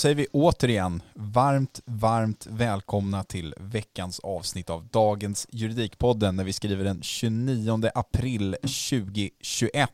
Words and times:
Säger 0.00 0.14
vi 0.14 0.26
återigen 0.32 1.02
varmt, 1.14 1.80
varmt 1.84 2.46
välkomna 2.50 3.24
till 3.24 3.54
veckans 3.58 4.20
avsnitt 4.20 4.70
av 4.70 4.86
dagens 4.92 5.46
Juridikpodden 5.50 6.36
när 6.36 6.44
vi 6.44 6.52
skriver 6.52 6.84
den 6.84 7.02
29 7.02 7.90
april 7.94 8.56
2021. 8.62 9.90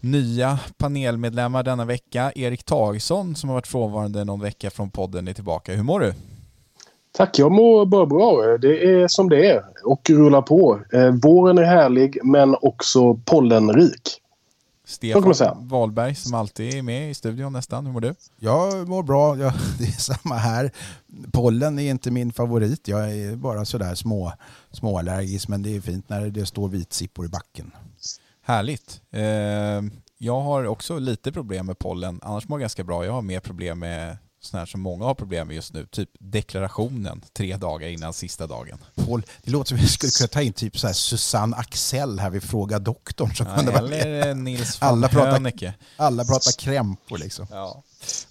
Nya 0.00 0.58
panelmedlemmar 0.76 1.62
denna 1.62 1.84
vecka. 1.84 2.32
Erik 2.34 2.64
Tagesson 2.64 3.34
som 3.34 3.48
har 3.48 3.54
varit 3.54 3.66
frånvarande 3.66 4.24
någon 4.24 4.40
vecka 4.40 4.70
från 4.70 4.90
podden 4.90 5.28
är 5.28 5.32
tillbaka. 5.32 5.72
Hur 5.72 5.82
mår 5.82 6.00
du? 6.00 6.14
Tack, 7.12 7.38
jag 7.38 7.52
mår 7.52 7.86
bara 7.86 8.06
bra. 8.06 8.58
Det 8.58 8.84
är 8.84 9.08
som 9.08 9.28
det 9.28 9.50
är 9.50 9.64
och 9.84 10.10
rullar 10.10 10.42
på. 10.42 10.80
Eh, 10.92 11.10
våren 11.10 11.58
är 11.58 11.64
härlig 11.64 12.18
men 12.24 12.56
också 12.60 13.14
pollenrik. 13.14 14.02
Så 14.02 14.12
kan 14.12 14.12
man 14.12 14.22
säga. 14.22 14.73
Stefan 14.84 15.68
Wahlberg 15.68 16.14
som 16.14 16.34
alltid 16.34 16.74
är 16.74 16.82
med 16.82 17.10
i 17.10 17.14
studion 17.14 17.52
nästan. 17.52 17.86
Hur 17.86 17.92
mår 17.92 18.00
du? 18.00 18.14
Jag 18.36 18.88
mår 18.88 19.02
bra, 19.02 19.38
jag, 19.38 19.52
det 19.78 19.84
är 19.84 19.90
samma 19.90 20.36
här. 20.36 20.70
Pollen 21.32 21.78
är 21.78 21.90
inte 21.90 22.10
min 22.10 22.32
favorit, 22.32 22.88
jag 22.88 23.12
är 23.12 23.36
bara 23.36 23.64
sådär 23.64 23.94
små, 23.94 24.32
småallergisk 24.70 25.48
men 25.48 25.62
det 25.62 25.76
är 25.76 25.80
fint 25.80 26.08
när 26.08 26.30
det 26.30 26.46
står 26.46 26.68
vitsippor 26.68 27.24
i 27.24 27.28
backen. 27.28 27.70
Härligt. 28.42 29.00
Eh, 29.10 29.22
jag 30.18 30.40
har 30.40 30.64
också 30.64 30.98
lite 30.98 31.32
problem 31.32 31.66
med 31.66 31.78
pollen, 31.78 32.20
annars 32.22 32.48
mår 32.48 32.58
jag 32.58 32.62
ganska 32.62 32.84
bra. 32.84 33.04
Jag 33.04 33.12
har 33.12 33.22
mer 33.22 33.40
problem 33.40 33.78
med 33.78 34.16
sådana 34.44 34.60
här 34.60 34.66
som 34.66 34.80
många 34.80 35.04
har 35.04 35.14
problem 35.14 35.48
med 35.48 35.56
just 35.56 35.72
nu, 35.72 35.86
typ 35.86 36.10
deklarationen 36.18 37.24
tre 37.32 37.56
dagar 37.56 37.88
innan 37.88 38.12
sista 38.12 38.46
dagen. 38.46 38.78
Paul, 38.94 39.22
det 39.42 39.50
låter 39.50 39.68
som 39.68 39.78
att 39.78 39.84
vi 39.84 39.88
skulle 39.88 40.10
kunna 40.10 40.28
ta 40.28 40.42
in 40.42 40.52
typ 40.52 40.78
så 40.78 40.86
här 40.86 40.94
Susanne 40.94 41.56
Axel 41.56 42.18
här 42.18 42.30
vid 42.30 42.42
Fråga 42.42 42.78
doktorn. 42.78 43.34
Som 43.34 43.46
Ja, 43.46 43.62
vara 43.62 43.78
eller. 43.78 44.34
Nils 44.34 44.80
van 44.80 44.90
alla 44.90 45.08
pratar, 45.08 45.74
alla 45.96 46.24
pratar 46.24 46.52
krämpor 46.58 47.18
liksom. 47.18 47.46
Ja. 47.50 47.82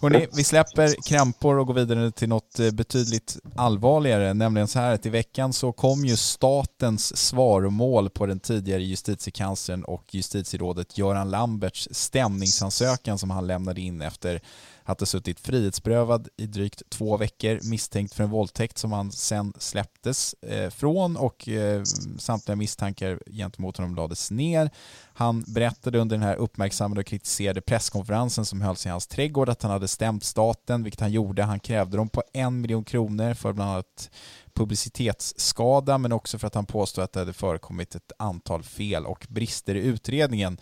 Hörrni, 0.01 0.27
vi 0.33 0.43
släpper 0.43 0.95
krämpor 1.07 1.57
och 1.57 1.67
går 1.67 1.73
vidare 1.73 2.11
till 2.11 2.29
något 2.29 2.59
eh, 2.59 2.71
betydligt 2.71 3.37
allvarligare, 3.55 4.33
nämligen 4.33 4.67
så 4.67 4.79
här 4.79 4.93
att 4.93 5.05
i 5.05 5.09
veckan 5.09 5.53
så 5.53 5.71
kom 5.71 6.05
ju 6.05 6.17
statens 6.17 7.17
svaromål 7.17 8.09
på 8.09 8.25
den 8.25 8.39
tidigare 8.39 8.83
justitiekanslern 8.83 9.83
och 9.83 10.03
justitierådet 10.11 10.97
Göran 10.97 11.29
Lamberts 11.29 11.87
stämningsansökan 11.91 13.17
som 13.17 13.29
han 13.29 13.47
lämnade 13.47 13.81
in 13.81 14.01
efter 14.01 14.41
hade 14.85 15.05
suttit 15.05 15.39
frihetsberövad 15.39 16.27
i 16.37 16.45
drygt 16.45 16.81
två 16.89 17.17
veckor 17.17 17.59
misstänkt 17.69 18.13
för 18.13 18.23
en 18.23 18.29
våldtäkt 18.29 18.77
som 18.77 18.91
han 18.91 19.11
sen 19.11 19.53
släpptes 19.57 20.33
eh, 20.33 20.69
från 20.69 21.17
och 21.17 21.47
eh, 21.47 21.83
samtliga 22.17 22.55
misstankar 22.55 23.19
gentemot 23.31 23.77
honom 23.77 23.95
lades 23.95 24.31
ner. 24.31 24.69
Han 25.13 25.43
berättade 25.47 25.99
under 25.99 26.17
den 26.17 26.27
här 26.27 26.35
uppmärksammade 26.35 27.01
och 27.01 27.07
kritiserade 27.07 27.61
presskonferensen 27.61 28.45
som 28.45 28.61
hölls 28.61 28.85
i 28.85 28.89
hans 28.89 29.07
trädgård 29.07 29.49
att 29.49 29.63
han 29.63 29.71
hade 29.71 29.87
stämt 29.87 30.23
staten, 30.23 30.83
vilket 30.83 31.01
han 31.01 31.11
gjorde. 31.11 31.43
Han 31.43 31.59
krävde 31.59 31.97
dem 31.97 32.09
på 32.09 32.23
en 32.33 32.61
miljon 32.61 32.83
kronor 32.83 33.33
för 33.33 33.53
bland 33.53 33.71
annat 33.71 34.09
publicitetsskada 34.53 35.97
men 35.97 36.11
också 36.11 36.39
för 36.39 36.47
att 36.47 36.55
han 36.55 36.65
påstod 36.65 37.03
att 37.03 37.13
det 37.13 37.19
hade 37.19 37.33
förekommit 37.33 37.95
ett 37.95 38.11
antal 38.17 38.63
fel 38.63 39.05
och 39.05 39.27
brister 39.29 39.75
i 39.75 39.79
utredningen. 39.79 40.57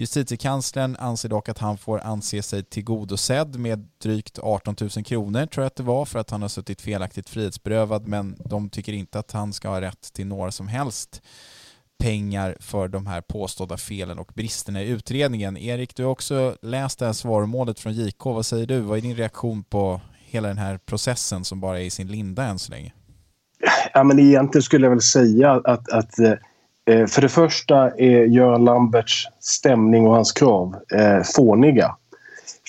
Justitiekanslern 0.00 0.96
anser 0.98 1.28
dock 1.28 1.48
att 1.48 1.58
han 1.58 1.78
får 1.78 2.00
anse 2.00 2.42
sig 2.42 2.64
tillgodosedd 2.64 3.58
med 3.58 3.88
drygt 4.02 4.38
18 4.38 4.76
000 4.80 4.90
kronor 4.90 5.46
tror 5.46 5.62
jag 5.62 5.66
att 5.66 5.76
det 5.76 5.82
var 5.82 6.04
för 6.04 6.18
att 6.18 6.30
han 6.30 6.42
har 6.42 6.48
suttit 6.48 6.80
felaktigt 6.80 7.28
frihetsberövad 7.28 8.08
men 8.08 8.36
de 8.44 8.70
tycker 8.70 8.92
inte 8.92 9.18
att 9.18 9.32
han 9.32 9.52
ska 9.52 9.68
ha 9.68 9.80
rätt 9.80 10.12
till 10.12 10.26
några 10.26 10.50
som 10.50 10.68
helst 10.68 11.22
pengar 11.98 12.56
för 12.60 12.88
de 12.88 13.06
här 13.06 13.20
påstådda 13.20 13.76
felen 13.76 14.18
och 14.18 14.32
bristerna 14.34 14.82
i 14.82 14.88
utredningen. 14.88 15.56
Erik, 15.56 15.96
du 15.96 16.04
har 16.04 16.10
också 16.10 16.56
läst 16.62 16.98
det 16.98 17.06
här 17.06 17.12
svaromålet 17.12 17.80
från 17.80 17.92
JK. 17.92 18.24
Vad 18.24 18.46
säger 18.46 18.66
du? 18.66 18.80
Vad 18.80 18.98
är 18.98 19.02
din 19.02 19.16
reaktion 19.16 19.64
på 19.64 20.00
hela 20.18 20.48
den 20.48 20.58
här 20.58 20.78
processen 20.78 21.44
som 21.44 21.60
bara 21.60 21.80
är 21.80 21.84
i 21.84 21.90
sin 21.90 22.08
linda 22.08 22.44
än 22.44 22.58
så 22.58 22.72
länge? 22.72 22.92
Ja, 23.94 24.04
men 24.04 24.18
egentligen 24.18 24.62
skulle 24.62 24.86
jag 24.86 24.90
väl 24.90 25.00
säga 25.00 25.52
att, 25.52 25.88
att 25.88 26.18
eh, 26.18 26.32
Eh, 26.88 27.06
för 27.06 27.22
det 27.22 27.28
första 27.28 27.90
är 27.90 28.24
Göran 28.24 28.64
Lamberts 28.64 29.28
stämning 29.40 30.06
och 30.06 30.14
hans 30.14 30.32
krav 30.32 30.76
eh, 30.94 31.22
fåniga. 31.36 31.94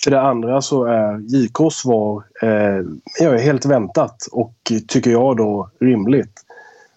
För 0.03 0.11
det 0.11 0.21
andra 0.21 0.61
så 0.61 0.85
är 0.85 1.19
JKs 1.19 1.75
svar 1.75 2.23
eh, 2.41 2.85
ja, 3.19 3.37
helt 3.37 3.65
väntat 3.65 4.27
och 4.31 4.53
tycker 4.87 5.11
jag 5.11 5.37
då 5.37 5.69
rimligt. 5.79 6.41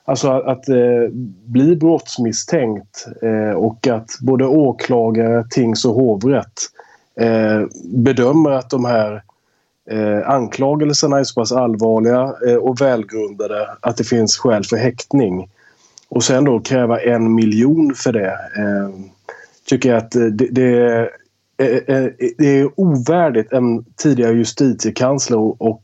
Alltså 0.05 0.31
att, 0.31 0.47
att 0.47 0.69
eh, 0.69 1.09
bli 1.45 1.77
brottsmisstänkt 1.77 3.07
eh, 3.23 3.57
och 3.57 3.87
att 3.87 4.11
både 4.21 4.47
åklagare, 4.47 5.45
tings 5.51 5.85
och 5.85 5.95
hovrätt 5.95 6.61
eh, 7.21 7.63
bedömer 7.85 8.51
att 8.51 8.71
de 8.71 8.85
här 8.85 9.23
eh, 9.91 10.31
anklagelserna 10.31 11.19
är 11.19 11.25
så 11.25 11.41
pass 11.41 11.53
allvarliga 11.53 12.35
eh, 12.49 12.57
och 12.57 12.81
välgrundade 12.81 13.69
att 13.81 13.97
det 13.97 14.05
finns 14.05 14.37
skäl 14.37 14.65
för 14.65 14.77
häktning. 14.77 15.49
Och 16.15 16.25
sen 16.25 16.45
då 16.45 16.61
kräva 16.61 17.01
en 17.01 17.35
miljon 17.35 17.95
för 17.95 18.13
det. 18.13 18.31
Eh, 18.31 18.91
tycker 19.67 19.89
jag 19.89 19.99
att 19.99 20.15
eh, 20.15 20.23
det, 20.23 20.49
det, 20.51 20.63
är, 20.63 21.11
eh, 21.57 21.97
eh, 21.97 22.11
det 22.39 22.47
är 22.61 22.81
ovärdigt 22.81 23.53
en 23.53 23.85
tidigare 23.85 24.33
justitiekansler 24.33 25.63
och, 25.63 25.83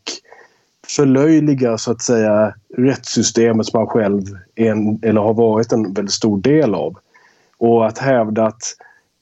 förlöjliga 0.97 1.79
så 1.79 1.91
att 1.91 2.03
säga 2.03 2.55
rättssystemet 2.77 3.67
som 3.67 3.79
han 3.79 3.87
själv 3.87 4.23
är 4.55 4.71
en, 4.71 4.99
eller 5.03 5.21
har 5.21 5.35
varit 5.35 5.73
en 5.73 5.93
väldigt 5.93 6.15
stor 6.15 6.39
del 6.39 6.75
av. 6.75 6.99
Och 7.59 7.87
att 7.87 7.99
hävda 7.99 8.47
att 8.47 8.63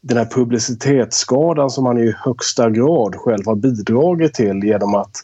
den 0.00 0.16
här 0.18 0.24
publicitetsskadan 0.24 1.70
som 1.70 1.86
han 1.86 1.98
i 1.98 2.14
högsta 2.18 2.70
grad 2.70 3.14
själv 3.14 3.46
har 3.46 3.54
bidragit 3.54 4.34
till 4.34 4.64
genom 4.64 4.94
att 4.94 5.16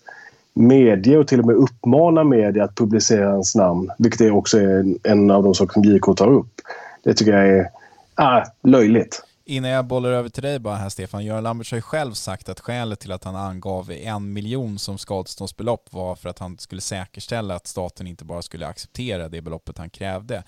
medge 0.55 1.17
och 1.17 1.29
till 1.29 1.41
och 1.41 1.47
med 1.47 1.57
uppmana 1.57 2.25
media 2.25 2.65
att 2.65 2.75
publicera 2.75 3.31
hans 3.31 3.55
namn, 3.55 3.91
vilket 3.99 4.21
är 4.21 4.31
också 4.31 4.59
en 5.03 5.31
av 5.31 5.43
de 5.43 5.55
saker 5.55 5.73
som 5.73 5.85
JK 5.85 6.17
tar 6.17 6.33
upp. 6.33 6.61
Det 7.03 7.15
tycker 7.15 7.33
jag 7.33 7.49
är 7.49 7.71
ah, 8.15 8.45
löjligt. 8.63 9.23
Innan 9.45 9.71
jag 9.71 9.85
bollar 9.85 10.11
över 10.11 10.29
till 10.29 10.43
dig 10.43 10.59
bara 10.59 10.77
här 10.77 10.89
Stefan, 10.89 11.25
Göran 11.25 11.43
Lambert 11.43 11.71
har 11.71 11.79
ju 11.79 11.83
själv 11.83 12.13
sagt 12.13 12.49
att 12.49 12.61
skälet 12.61 13.01
till 13.01 13.13
att 13.13 13.25
han 13.25 13.37
angav 13.37 13.91
en 13.91 14.33
miljon 14.33 14.79
som 14.79 14.99
skadeståndsbelopp 14.99 15.93
var 15.93 16.15
för 16.15 16.29
att 16.29 16.39
han 16.39 16.59
skulle 16.59 16.81
säkerställa 16.81 17.55
att 17.55 17.67
staten 17.67 18.07
inte 18.07 18.25
bara 18.25 18.43
skulle 18.43 18.67
acceptera 18.67 19.29
det 19.29 19.43
beloppet 19.43 19.79
han 19.79 19.91
krävde. 19.91 20.45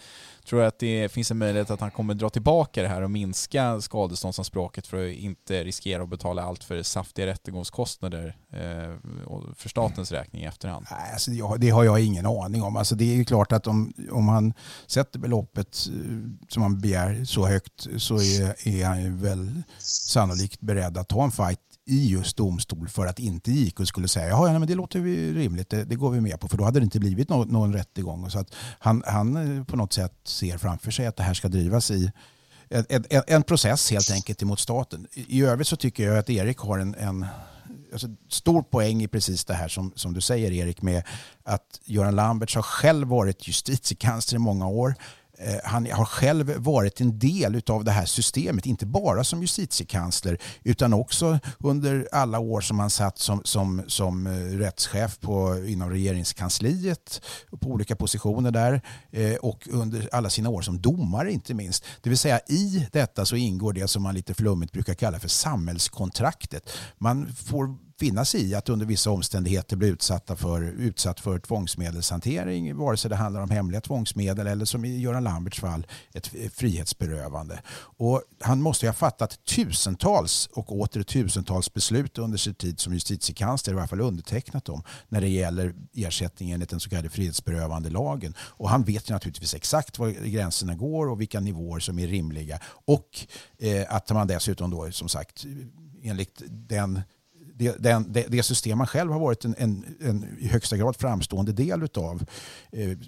Tror 0.49 0.61
du 0.61 0.67
att 0.67 0.79
det 0.79 1.13
finns 1.13 1.31
en 1.31 1.39
möjlighet 1.39 1.71
att 1.71 1.81
han 1.81 1.91
kommer 1.91 2.15
dra 2.15 2.31
tillbaka 2.31 2.83
det 2.83 2.89
här 2.89 3.03
och 3.03 3.11
minska 3.11 3.81
skadeståndsanspråket 3.81 4.87
för 4.87 5.07
att 5.07 5.15
inte 5.15 5.65
riskera 5.65 6.03
att 6.03 6.09
betala 6.09 6.43
allt 6.43 6.65
för 6.65 6.83
saftiga 6.83 7.27
rättegångskostnader 7.27 8.37
eh, 8.53 8.59
för 9.57 9.69
statens 9.69 10.13
räkning 10.13 10.43
i 10.43 10.45
efterhand? 10.45 10.87
Nej, 10.91 11.13
alltså, 11.13 11.57
det 11.59 11.71
har 11.71 11.85
jag 11.85 12.01
ingen 12.01 12.27
aning 12.27 12.63
om. 12.63 12.77
Alltså, 12.77 12.95
det 12.95 13.05
är 13.05 13.17
ju 13.17 13.25
klart 13.25 13.53
att 13.53 13.67
om, 13.67 13.93
om 14.11 14.29
han 14.29 14.55
sätter 14.87 15.19
beloppet 15.19 15.89
eh, 15.89 16.49
som 16.49 16.63
han 16.63 16.81
begär 16.81 17.25
så 17.25 17.47
högt 17.47 17.87
så 17.97 18.15
är, 18.15 18.69
är 18.69 18.87
han 18.87 19.03
ju 19.03 19.17
väl 19.17 19.63
sannolikt 19.79 20.61
beredd 20.61 20.99
att 20.99 21.09
ta 21.09 21.25
en 21.25 21.31
fight 21.31 21.61
i 21.87 22.09
just 22.09 22.37
domstol 22.37 22.89
för 22.89 23.07
att 23.07 23.19
inte 23.19 23.53
JK 23.53 23.87
skulle 23.87 24.09
säga 24.09 24.29
ja, 24.29 24.59
men 24.59 24.69
det 24.69 24.75
låter 24.75 25.01
rimligt, 25.35 25.71
det, 25.71 25.85
det, 25.85 25.97
går 25.97 26.11
vi 26.11 26.21
med 26.21 26.41
på 26.41 26.49
för 26.49 26.57
då 26.57 26.65
hade 26.65 26.81
det 26.81 26.85
inte 26.85 27.01
blivit 27.01 27.29
någon, 27.29 27.49
någon 27.49 27.73
rättegång. 27.73 28.31
Så 28.31 28.39
att 28.39 28.55
han, 28.79 29.03
han 29.07 29.59
eh, 29.59 29.65
på 29.65 29.77
något 29.77 29.93
sätt 29.93 30.13
ser 30.25 30.59
framför 30.59 30.91
sig 30.91 31.07
att 31.07 31.17
det 31.17 31.23
här 31.23 31.35
ska 31.35 31.49
drivas 31.49 31.91
i 31.91 32.13
en, 32.69 32.85
en, 32.89 33.23
en 33.27 33.43
process 33.43 33.91
helt 33.91 34.11
enkelt 34.11 34.43
emot 34.43 34.61
staten. 34.61 35.07
I, 35.13 35.39
I 35.39 35.43
övrigt 35.43 35.69
så 35.69 35.77
tycker 35.77 36.05
jag 36.05 36.19
att 36.19 36.31
Erik 36.31 36.59
har 36.59 36.79
en, 36.79 36.95
en 36.95 37.27
alltså, 37.93 38.09
stor 38.29 38.63
poäng 38.63 39.03
i 39.03 39.09
precis 39.09 39.45
det 39.45 39.55
här 39.55 39.69
som, 39.69 39.93
som 39.95 40.15
du 40.15 40.21
säger 40.21 40.53
Erik 40.53 40.83
med 40.83 41.03
att 41.43 41.81
Göran 41.85 42.17
Lamberts 42.17 42.55
har 42.55 42.63
själv 42.63 43.09
varit 43.09 43.49
justitiekansler 43.49 44.37
i 44.37 44.39
många 44.39 44.67
år 44.67 44.95
Eh, 45.39 45.57
han 45.65 45.91
har 45.91 46.05
själv 46.05 46.57
varit 46.57 47.01
en 47.01 47.19
del 47.19 47.63
av 47.67 47.85
det 47.85 47.91
här 47.91 48.07
systemet, 48.07 48.67
inte 48.67 48.87
bara 48.87 49.25
som 49.25 49.41
justitiekansler 49.41 50.39
utan 50.63 50.93
också 50.93 51.39
under 51.59 52.09
alla 52.13 52.39
år 52.39 52.61
som 52.61 52.79
han 52.79 52.91
satt 52.91 53.19
som, 53.19 53.41
som, 53.45 53.83
som 53.87 54.27
eh, 54.27 54.31
rättschef 54.33 55.21
på, 55.21 55.65
inom 55.67 55.91
regeringskansliet 55.91 57.23
på 57.61 57.71
olika 57.71 57.97
positioner 57.97 58.51
där 58.51 58.81
eh, 59.11 59.35
och 59.35 59.69
under 59.71 60.09
alla 60.13 60.31
sina 60.31 60.49
år 60.51 60.63
som 60.63 60.81
domare 60.81 61.33
inte 61.33 61.55
minst. 61.55 61.85
Det 62.03 62.09
vill 62.09 62.19
säga 62.19 62.41
i 62.47 62.89
detta 62.93 63.27
så 63.27 63.37
ingår 63.37 63.73
det 63.73 63.89
som 63.89 64.03
man 64.03 64.15
lite 64.15 64.35
flummigt 64.35 64.73
brukar 64.73 64.95
kalla 64.95 65.21
för 65.21 65.29
samhällskontraktet. 65.29 66.71
Man 66.99 67.35
får 67.35 67.77
finna 67.99 68.25
sig 68.25 68.51
i 68.51 68.55
att 68.55 68.69
under 68.69 68.87
vissa 68.87 69.11
omständigheter 69.11 69.77
bli 69.77 69.89
utsatta 69.89 70.37
för, 70.37 70.63
utsatt 70.63 71.21
för 71.21 71.39
tvångsmedelshantering, 71.39 72.77
vare 72.77 72.97
sig 72.97 73.11
det 73.11 73.17
handlar 73.17 73.41
om 73.41 73.51
hemliga 73.51 73.81
tvångsmedel 73.81 74.47
eller 74.47 74.65
som 74.65 74.85
i 74.85 74.99
Göran 75.01 75.25
Lamberts 75.25 75.61
fall 75.61 75.87
ett 76.13 76.31
frihetsberövande. 76.53 77.63
Och 77.97 78.23
han 78.41 78.63
måste 78.63 78.87
ha 78.87 78.93
fattat 78.93 79.45
tusentals 79.45 80.49
och 80.53 80.73
åter 80.73 81.03
tusentals 81.03 81.75
beslut 81.75 82.19
under 82.19 82.39
sin 82.39 82.55
tid 82.55 82.81
som 82.81 82.93
justitiekansler, 82.93 83.73
i 83.73 83.77
varje 83.77 83.89
fall 83.89 84.01
undertecknat 84.01 84.65
dem, 84.65 84.83
när 85.09 85.21
det 85.21 85.29
gäller 85.29 85.75
ersättning 85.95 86.51
enligt 86.51 86.69
den 86.69 86.81
så 86.81 86.91
kallade 86.91 87.09
frihetsberövande 87.09 87.91
lagen. 87.91 88.35
Och 88.39 88.71
han 88.71 88.83
vet 88.85 89.11
ju 89.11 89.13
naturligtvis 89.13 89.55
exakt 89.55 89.99
var 89.99 90.09
gränserna 90.11 90.75
går 90.75 91.09
och 91.09 91.21
vilka 91.21 91.41
nivåer 91.41 91.81
som 91.81 91.99
är 91.99 92.07
rimliga. 92.07 92.59
Och 92.67 93.27
eh, 93.59 93.85
att 93.89 94.11
man 94.11 94.27
dessutom 94.27 94.71
då 94.71 94.93
som 94.93 95.09
sagt 95.09 95.45
enligt 96.03 96.43
den 96.49 97.01
det, 97.57 97.77
den, 97.79 98.13
det, 98.13 98.27
det, 98.29 98.43
system 98.43 98.79
man 98.79 98.87
själv 98.87 99.13
har 99.13 99.21
varit 99.21 99.45
en, 99.45 99.55
en, 99.59 99.97
en 100.01 100.39
i 100.41 100.49
högsta 100.49 100.77
grad 100.77 100.97
framstående 100.97 101.53
del 101.53 101.83
utav 101.83 102.25
eh, 102.73 102.99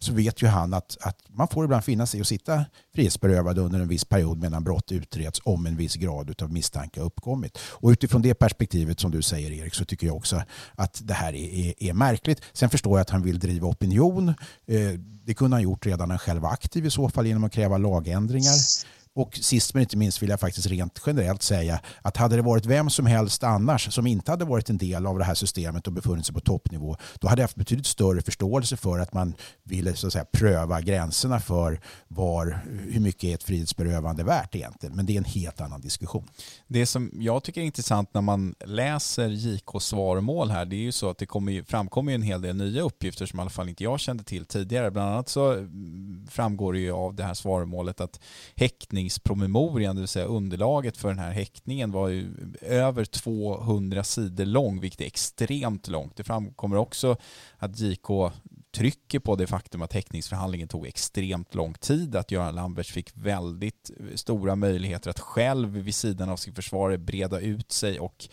så 0.00 0.12
vet 0.12 0.42
ju 0.42 0.46
han 0.46 0.74
att, 0.74 0.96
att 1.00 1.22
man 1.28 1.48
får 1.48 1.64
ibland 1.64 1.84
finna 1.84 2.06
sig 2.06 2.20
att 2.20 2.26
sitta 2.26 2.64
frihetsberövad 2.94 3.58
under 3.58 3.80
en 3.80 3.88
viss 3.88 4.04
period 4.04 4.38
medan 4.38 4.64
brott 4.64 4.92
utreds 4.92 5.40
om 5.44 5.66
en 5.66 5.76
viss 5.76 5.94
grad 5.94 6.42
av 6.42 6.52
misstanke 6.52 7.00
har 7.00 7.06
uppkommit. 7.06 7.58
Och 7.60 7.88
utifrån 7.88 8.22
det 8.22 8.34
perspektivet 8.34 9.00
som 9.00 9.10
du 9.10 9.22
säger 9.22 9.50
Erik 9.50 9.74
så 9.74 9.84
tycker 9.84 10.06
jag 10.06 10.16
också 10.16 10.42
att 10.74 11.00
det 11.04 11.14
här 11.14 11.34
är, 11.34 11.66
är, 11.66 11.74
är 11.78 11.92
märkligt. 11.92 12.42
Sen 12.52 12.70
förstår 12.70 12.92
jag 12.92 13.00
att 13.00 13.10
han 13.10 13.22
vill 13.22 13.38
driva 13.38 13.68
opinion. 13.68 14.28
Eh, 14.66 14.92
det 15.24 15.34
kunde 15.34 15.56
han 15.56 15.62
gjort 15.62 15.86
redan 15.86 16.08
när 16.08 16.14
han 16.14 16.18
själv 16.18 16.42
var 16.42 16.52
aktiv 16.52 16.86
i 16.86 16.90
så 16.90 17.08
fall 17.08 17.26
genom 17.26 17.44
att 17.44 17.52
kräva 17.52 17.78
lagändringar. 17.78 18.54
Och 19.18 19.38
sist 19.42 19.74
men 19.74 19.80
inte 19.80 19.96
minst 19.96 20.22
vill 20.22 20.30
jag 20.30 20.40
faktiskt 20.40 20.66
rent 20.66 21.02
generellt 21.06 21.42
säga 21.42 21.80
att 22.02 22.16
hade 22.16 22.36
det 22.36 22.42
varit 22.42 22.66
vem 22.66 22.90
som 22.90 23.06
helst 23.06 23.44
annars 23.44 23.92
som 23.94 24.06
inte 24.06 24.30
hade 24.30 24.44
varit 24.44 24.70
en 24.70 24.78
del 24.78 25.06
av 25.06 25.18
det 25.18 25.24
här 25.24 25.34
systemet 25.34 25.86
och 25.86 25.92
befunnit 25.92 26.26
sig 26.26 26.34
på 26.34 26.40
toppnivå, 26.40 26.96
då 27.20 27.28
hade 27.28 27.40
jag 27.40 27.44
haft 27.44 27.56
betydligt 27.56 27.86
större 27.86 28.22
förståelse 28.22 28.76
för 28.76 28.98
att 28.98 29.12
man 29.12 29.34
ville 29.64 29.94
så 29.94 30.06
att 30.06 30.12
säga, 30.12 30.24
pröva 30.24 30.80
gränserna 30.80 31.40
för 31.40 31.80
var, 32.08 32.60
hur 32.90 33.00
mycket 33.00 33.24
är 33.24 33.34
ett 33.34 33.42
frihetsberövande 33.42 34.24
värt 34.24 34.54
egentligen. 34.54 34.96
Men 34.96 35.06
det 35.06 35.12
är 35.12 35.18
en 35.18 35.24
helt 35.24 35.60
annan 35.60 35.80
diskussion. 35.80 36.28
Det 36.66 36.86
som 36.86 37.10
jag 37.14 37.42
tycker 37.42 37.60
är 37.60 37.64
intressant 37.64 38.14
när 38.14 38.20
man 38.20 38.54
läser 38.64 39.28
JKs 39.28 39.84
svarmål 39.84 40.50
här, 40.50 40.64
det 40.64 40.76
är 40.76 40.78
ju 40.78 40.92
så 40.92 41.10
att 41.10 41.18
det 41.18 41.26
kommer, 41.26 41.62
framkommer 41.62 42.12
en 42.12 42.22
hel 42.22 42.40
del 42.40 42.56
nya 42.56 42.82
uppgifter 42.82 43.26
som 43.26 43.38
i 43.38 43.42
alla 43.42 43.50
fall 43.50 43.68
inte 43.68 43.84
jag 43.84 44.00
kände 44.00 44.24
till 44.24 44.44
tidigare. 44.44 44.90
Bland 44.90 45.10
annat 45.10 45.28
så 45.28 45.52
mm, 45.52 46.26
framgår 46.30 46.72
det 46.72 46.78
ju 46.78 46.92
av 46.92 47.14
det 47.14 47.24
här 47.24 47.34
svarmålet 47.34 48.00
att 48.00 48.20
häktning 48.56 49.07
häktningspromemorian, 49.08 49.96
det 49.96 50.00
vill 50.00 50.08
säga 50.08 50.24
underlaget 50.24 50.96
för 50.96 51.08
den 51.08 51.18
här 51.18 51.30
häktningen 51.30 51.92
var 51.92 52.08
ju 52.08 52.30
över 52.60 53.04
200 53.04 54.04
sidor 54.04 54.44
lång, 54.44 54.80
vilket 54.80 55.00
är 55.00 55.06
extremt 55.06 55.88
långt. 55.88 56.16
Det 56.16 56.24
framkommer 56.24 56.76
också 56.76 57.16
att 57.58 57.80
JK 57.80 58.32
trycker 58.70 59.18
på 59.18 59.36
det 59.36 59.46
faktum 59.46 59.82
att 59.82 59.92
häktningsförhandlingen 59.92 60.68
tog 60.68 60.86
extremt 60.86 61.54
lång 61.54 61.74
tid, 61.74 62.16
att 62.16 62.30
Göran 62.30 62.54
Lamberts 62.54 62.92
fick 62.92 63.10
väldigt 63.14 63.90
stora 64.14 64.56
möjligheter 64.56 65.10
att 65.10 65.20
själv 65.20 65.68
vid 65.68 65.94
sidan 65.94 66.28
av 66.28 66.36
sin 66.36 66.54
försvarare 66.54 66.98
breda 66.98 67.40
ut 67.40 67.72
sig 67.72 68.00
och 68.00 68.28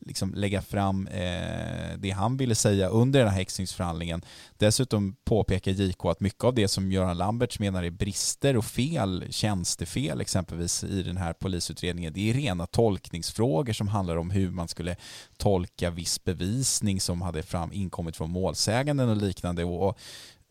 liksom 0.00 0.34
lägga 0.34 0.62
fram 0.62 1.06
eh, 1.06 1.98
det 1.98 2.10
han 2.10 2.36
ville 2.36 2.54
säga 2.54 2.88
under 2.88 3.20
den 3.20 3.28
här 3.28 3.36
häxningsförhandlingen. 3.36 4.22
Dessutom 4.56 5.16
påpekar 5.24 5.72
JK 5.72 6.04
att 6.04 6.20
mycket 6.20 6.44
av 6.44 6.54
det 6.54 6.68
som 6.68 6.92
Göran 6.92 7.18
Lamberts 7.18 7.58
menar 7.58 7.82
är 7.82 7.90
brister 7.90 8.56
och 8.56 8.64
fel, 8.64 9.24
tjänstefel 9.30 10.20
exempelvis 10.20 10.84
i 10.84 11.02
den 11.02 11.16
här 11.16 11.32
polisutredningen, 11.32 12.12
det 12.12 12.30
är 12.30 12.34
rena 12.34 12.66
tolkningsfrågor 12.66 13.72
som 13.72 13.88
handlar 13.88 14.16
om 14.16 14.30
hur 14.30 14.50
man 14.50 14.68
skulle 14.68 14.96
tolka 15.36 15.90
viss 15.90 16.24
bevisning 16.24 17.00
som 17.00 17.22
hade 17.22 17.42
fram, 17.42 17.72
inkommit 17.72 18.16
från 18.16 18.30
målsäganden 18.30 19.08
och 19.08 19.16
liknande. 19.16 19.64
Och 19.64 19.98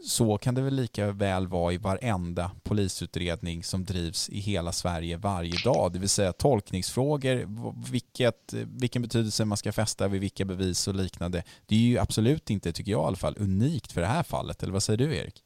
så 0.04 0.38
kan 0.38 0.56
det 0.56 0.62
väl 0.62 0.74
lika 0.74 1.12
väl 1.12 1.48
vara 1.48 1.74
i 1.74 1.78
varenda 1.78 2.52
polisutredning 2.64 3.64
som 3.64 3.86
drivs 3.86 4.30
i 4.30 4.40
hela 4.40 4.72
Sverige 4.72 5.18
varje 5.18 5.58
dag. 5.64 5.94
Det 5.94 6.00
vill 6.00 6.10
säga 6.10 6.34
tolkningsfrågor, 6.34 7.48
vilket, 7.92 8.54
vilken 8.80 9.02
betydelse 9.02 9.46
man 9.46 9.58
ska 9.58 9.72
fästa 9.72 10.08
vid 10.08 10.22
vilka 10.22 10.46
bevis 10.46 10.88
och 10.88 10.96
liknande. 10.96 11.44
Det 11.66 11.76
är 11.76 11.80
ju 11.80 11.98
absolut 11.98 12.50
inte, 12.50 12.72
tycker 12.72 12.92
jag 12.92 13.02
i 13.02 13.08
alla 13.08 13.16
fall, 13.16 13.36
unikt 13.40 13.92
för 13.92 14.02
det 14.02 14.08
här 14.08 14.24
fallet. 14.24 14.64
Eller 14.64 14.74
vad 14.74 14.84
säger 14.84 14.98
du 14.98 15.16
Erik? 15.16 15.44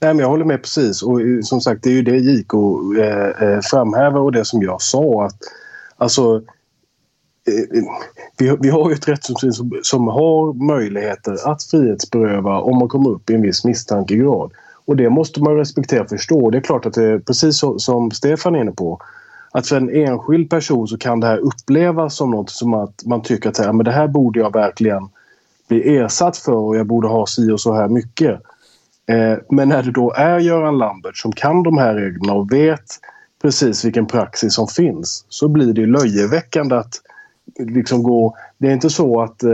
Nej, 0.00 0.14
men 0.14 0.18
jag 0.18 0.28
håller 0.28 0.44
med 0.44 0.62
precis 0.62 1.02
och 1.02 1.20
eh, 1.20 1.40
som 1.42 1.60
sagt 1.60 1.82
det 1.82 1.90
är 1.90 1.94
ju 1.94 2.02
det 2.02 2.16
JK 2.16 2.54
eh, 2.98 3.48
eh, 3.48 3.60
framhäver 3.60 4.20
och 4.20 4.32
det 4.32 4.44
som 4.44 4.62
jag 4.62 4.82
sa 4.82 5.26
att 5.26 5.38
alltså 5.96 6.42
vi, 8.38 8.56
vi 8.60 8.68
har 8.68 8.88
ju 8.90 8.94
ett 8.94 9.08
rättssystem 9.08 9.52
som, 9.52 9.80
som 9.82 10.08
har 10.08 10.52
möjligheter 10.52 11.50
att 11.50 11.62
frihetsberöva 11.62 12.60
om 12.60 12.78
man 12.78 12.88
kommer 12.88 13.10
upp 13.10 13.30
i 13.30 13.34
en 13.34 13.42
viss 13.42 13.64
misstankegrad. 13.64 14.52
Och 14.84 14.96
det 14.96 15.10
måste 15.10 15.42
man 15.42 15.56
respektera 15.56 16.02
och 16.02 16.08
förstå. 16.08 16.50
Det 16.50 16.58
är 16.58 16.62
klart 16.62 16.86
att 16.86 16.94
det 16.94 17.04
är 17.04 17.18
precis 17.18 17.58
så, 17.58 17.78
som 17.78 18.10
Stefan 18.10 18.54
är 18.54 18.60
inne 18.60 18.72
på. 18.72 19.00
Att 19.50 19.66
för 19.66 19.76
en 19.76 19.90
enskild 19.90 20.50
person 20.50 20.88
så 20.88 20.98
kan 20.98 21.20
det 21.20 21.26
här 21.26 21.38
upplevas 21.38 22.16
som 22.16 22.30
något 22.30 22.50
som 22.50 22.74
att 22.74 23.04
man 23.06 23.22
tycker 23.22 23.48
att 23.48 23.58
här, 23.58 23.72
men 23.72 23.84
det 23.84 23.92
här 23.92 24.08
borde 24.08 24.40
jag 24.40 24.52
verkligen 24.52 25.08
bli 25.68 25.96
ersatt 25.96 26.36
för 26.36 26.52
och 26.52 26.76
jag 26.76 26.86
borde 26.86 27.08
ha 27.08 27.26
si 27.26 27.50
och 27.50 27.60
så 27.60 27.74
här 27.74 27.88
mycket. 27.88 28.40
Eh, 29.06 29.38
men 29.50 29.68
när 29.68 29.82
det 29.82 29.90
då 29.90 30.12
är 30.12 30.38
Göran 30.38 30.78
Lambert 30.78 31.16
som 31.16 31.32
kan 31.32 31.62
de 31.62 31.78
här 31.78 31.94
reglerna 31.94 32.32
och 32.32 32.52
vet 32.52 32.84
precis 33.42 33.84
vilken 33.84 34.06
praxis 34.06 34.54
som 34.54 34.68
finns 34.68 35.24
så 35.28 35.48
blir 35.48 35.72
det 35.72 35.86
löjeväckande 35.86 36.76
att 36.76 37.00
liksom 37.58 38.02
gå... 38.02 38.36
Det 38.58 38.68
är 38.68 38.72
inte 38.72 38.90
så 38.90 39.22
att... 39.22 39.42
Eh, 39.42 39.50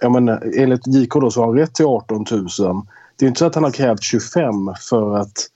jag 0.00 0.12
menar, 0.12 0.52
enligt 0.56 0.86
JK 0.86 1.14
då 1.14 1.30
så 1.30 1.40
har 1.40 1.46
han 1.46 1.56
rätt 1.56 1.74
till 1.74 1.86
18 1.86 2.24
000. 2.30 2.48
Det 3.16 3.24
är 3.24 3.28
inte 3.28 3.38
så 3.38 3.46
att 3.46 3.54
han 3.54 3.64
har 3.64 3.70
krävt 3.70 4.02
25 4.02 4.54
för 4.90 5.16
att 5.16 5.48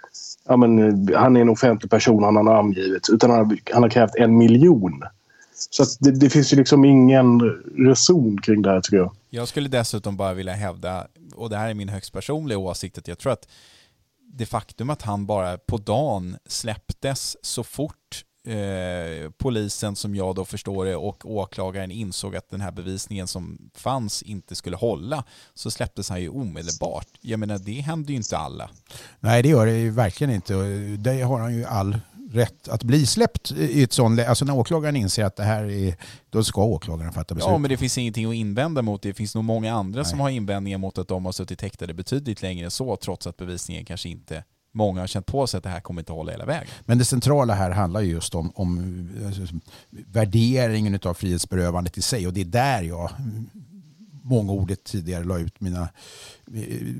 ja, 0.49 0.57
men, 0.57 1.09
han 1.15 1.37
är 1.37 1.41
en 1.41 1.49
offentlig 1.49 1.91
person 1.91 2.25
han 2.25 2.37
har 2.37 2.43
namngivit. 2.43 3.09
Utan 3.13 3.31
han 3.31 3.39
har, 3.39 3.59
han 3.73 3.83
har 3.83 3.91
krävt 3.91 4.15
en 4.15 4.39
miljon. 4.39 5.03
Så 5.71 5.85
det, 6.01 6.11
det, 6.11 6.31
finns 6.31 6.53
ju 6.53 6.57
liksom 6.57 6.85
ingen 6.85 7.41
reson 7.89 8.41
kring 8.41 8.63
det 8.63 8.71
här 8.71 8.81
tycker 8.81 8.97
jag. 8.97 9.15
Jag 9.31 9.49
skulle 9.49 9.69
dessutom 9.69 10.17
bara 10.17 10.35
vilja 10.35 10.53
hävda, 10.53 11.07
och 11.35 11.51
det 11.51 11.57
här 11.57 11.71
är 11.71 11.75
min 11.75 11.89
högst 11.89 12.13
personliga 12.13 12.59
åsikt, 12.59 12.99
att 12.99 13.09
jag 13.09 13.19
tror 13.19 13.33
att 13.33 13.49
det 14.33 14.47
faktum 14.47 14.91
att 14.91 15.03
han 15.03 15.27
bara 15.27 15.59
på 15.59 15.77
dagen 15.77 16.37
släpptes 16.47 17.37
så 17.43 17.65
fort 17.65 18.25
Eh, 18.45 19.31
polisen 19.31 19.97
som 19.97 20.15
jag 20.15 20.35
då 20.35 20.45
förstår 20.45 20.85
det 20.85 20.97
och 20.97 21.31
åklagaren 21.31 21.91
insåg 21.91 22.37
att 22.37 22.51
den 22.51 22.61
här 22.61 22.71
bevisningen 22.71 23.27
som 23.27 23.71
fanns 23.75 24.23
inte 24.23 24.55
skulle 24.55 24.77
hålla 24.77 25.25
så 25.55 25.71
släpptes 25.71 26.09
han 26.09 26.21
ju 26.23 26.29
omedelbart. 26.29 27.07
Jag 27.21 27.41
menar 27.41 27.59
det 27.59 27.81
händer 27.81 28.11
ju 28.11 28.17
inte 28.17 28.37
alla. 28.37 28.71
Nej 29.21 29.43
det 29.43 29.49
gör 29.49 29.67
det 29.67 29.79
ju 29.79 29.91
verkligen 29.91 30.35
inte. 30.35 30.55
Det 30.99 31.23
har 31.23 31.39
han 31.41 31.55
ju 31.55 31.65
all 31.65 31.99
rätt 32.33 32.69
att 32.69 32.83
bli 32.83 33.07
släppt 33.07 33.53
i 33.53 33.83
ett 33.83 33.93
sånt 33.93 34.21
Alltså 34.21 34.45
när 34.45 34.57
åklagaren 34.57 34.97
inser 34.97 35.25
att 35.25 35.37
det 35.37 35.45
här 35.45 35.71
är, 35.71 35.97
då 36.31 36.45
ska 36.45 36.65
åklagaren 36.65 37.13
fatta 37.13 37.35
beslut. 37.35 37.53
Ja, 37.53 37.59
men 37.59 37.71
det 37.71 37.77
finns 37.77 37.99
ingenting 37.99 38.29
att 38.29 38.35
invända 38.35 38.83
mot. 38.83 39.03
Det 39.03 39.15
finns 39.15 39.35
nog 39.35 39.45
många 39.45 39.75
andra 39.75 40.03
Nej. 40.03 40.11
som 40.11 40.21
har 40.21 40.31
invändningar 40.31 40.79
mot 40.79 40.99
att 40.99 41.09
de 41.09 41.25
har 41.25 41.33
suttit 41.33 41.63
häktade 41.63 41.95
betydligt 41.95 42.43
längre 42.43 42.65
än 42.65 42.71
så, 42.71 42.97
trots 42.97 43.27
att 43.27 43.37
bevisningen 43.37 43.85
kanske 43.85 44.09
inte 44.09 44.45
många 44.73 45.01
har 45.01 45.07
känt 45.07 45.27
på 45.27 45.47
sig 45.47 45.59
att 45.59 45.65
det 45.65 45.71
här 45.71 45.81
kommer 45.81 46.01
inte 46.01 46.13
hålla 46.13 46.33
hela 46.33 46.45
vägen. 46.45 46.69
Men 46.81 46.99
det 46.99 47.05
centrala 47.05 47.55
här 47.55 47.71
handlar 47.71 48.01
just 48.01 48.35
om, 48.35 48.53
om 48.55 49.09
alltså, 49.27 49.43
värderingen 49.91 50.99
av 51.05 51.15
frihetsberövandet 51.15 51.99
i 51.99 52.03
sig 52.03 52.27
och 52.27 52.33
det 52.33 52.41
är 52.41 52.45
där 52.45 52.83
jag 52.83 53.11
mångordigt 54.23 54.85
tidigare 54.85 55.25
la 55.25 55.39
ut 55.39 55.61
mina, 55.61 55.89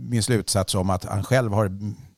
min 0.01 0.23
slutsats 0.23 0.75
om 0.75 0.91
att 0.91 1.05
han 1.05 1.25
själv 1.25 1.53
har 1.53 1.71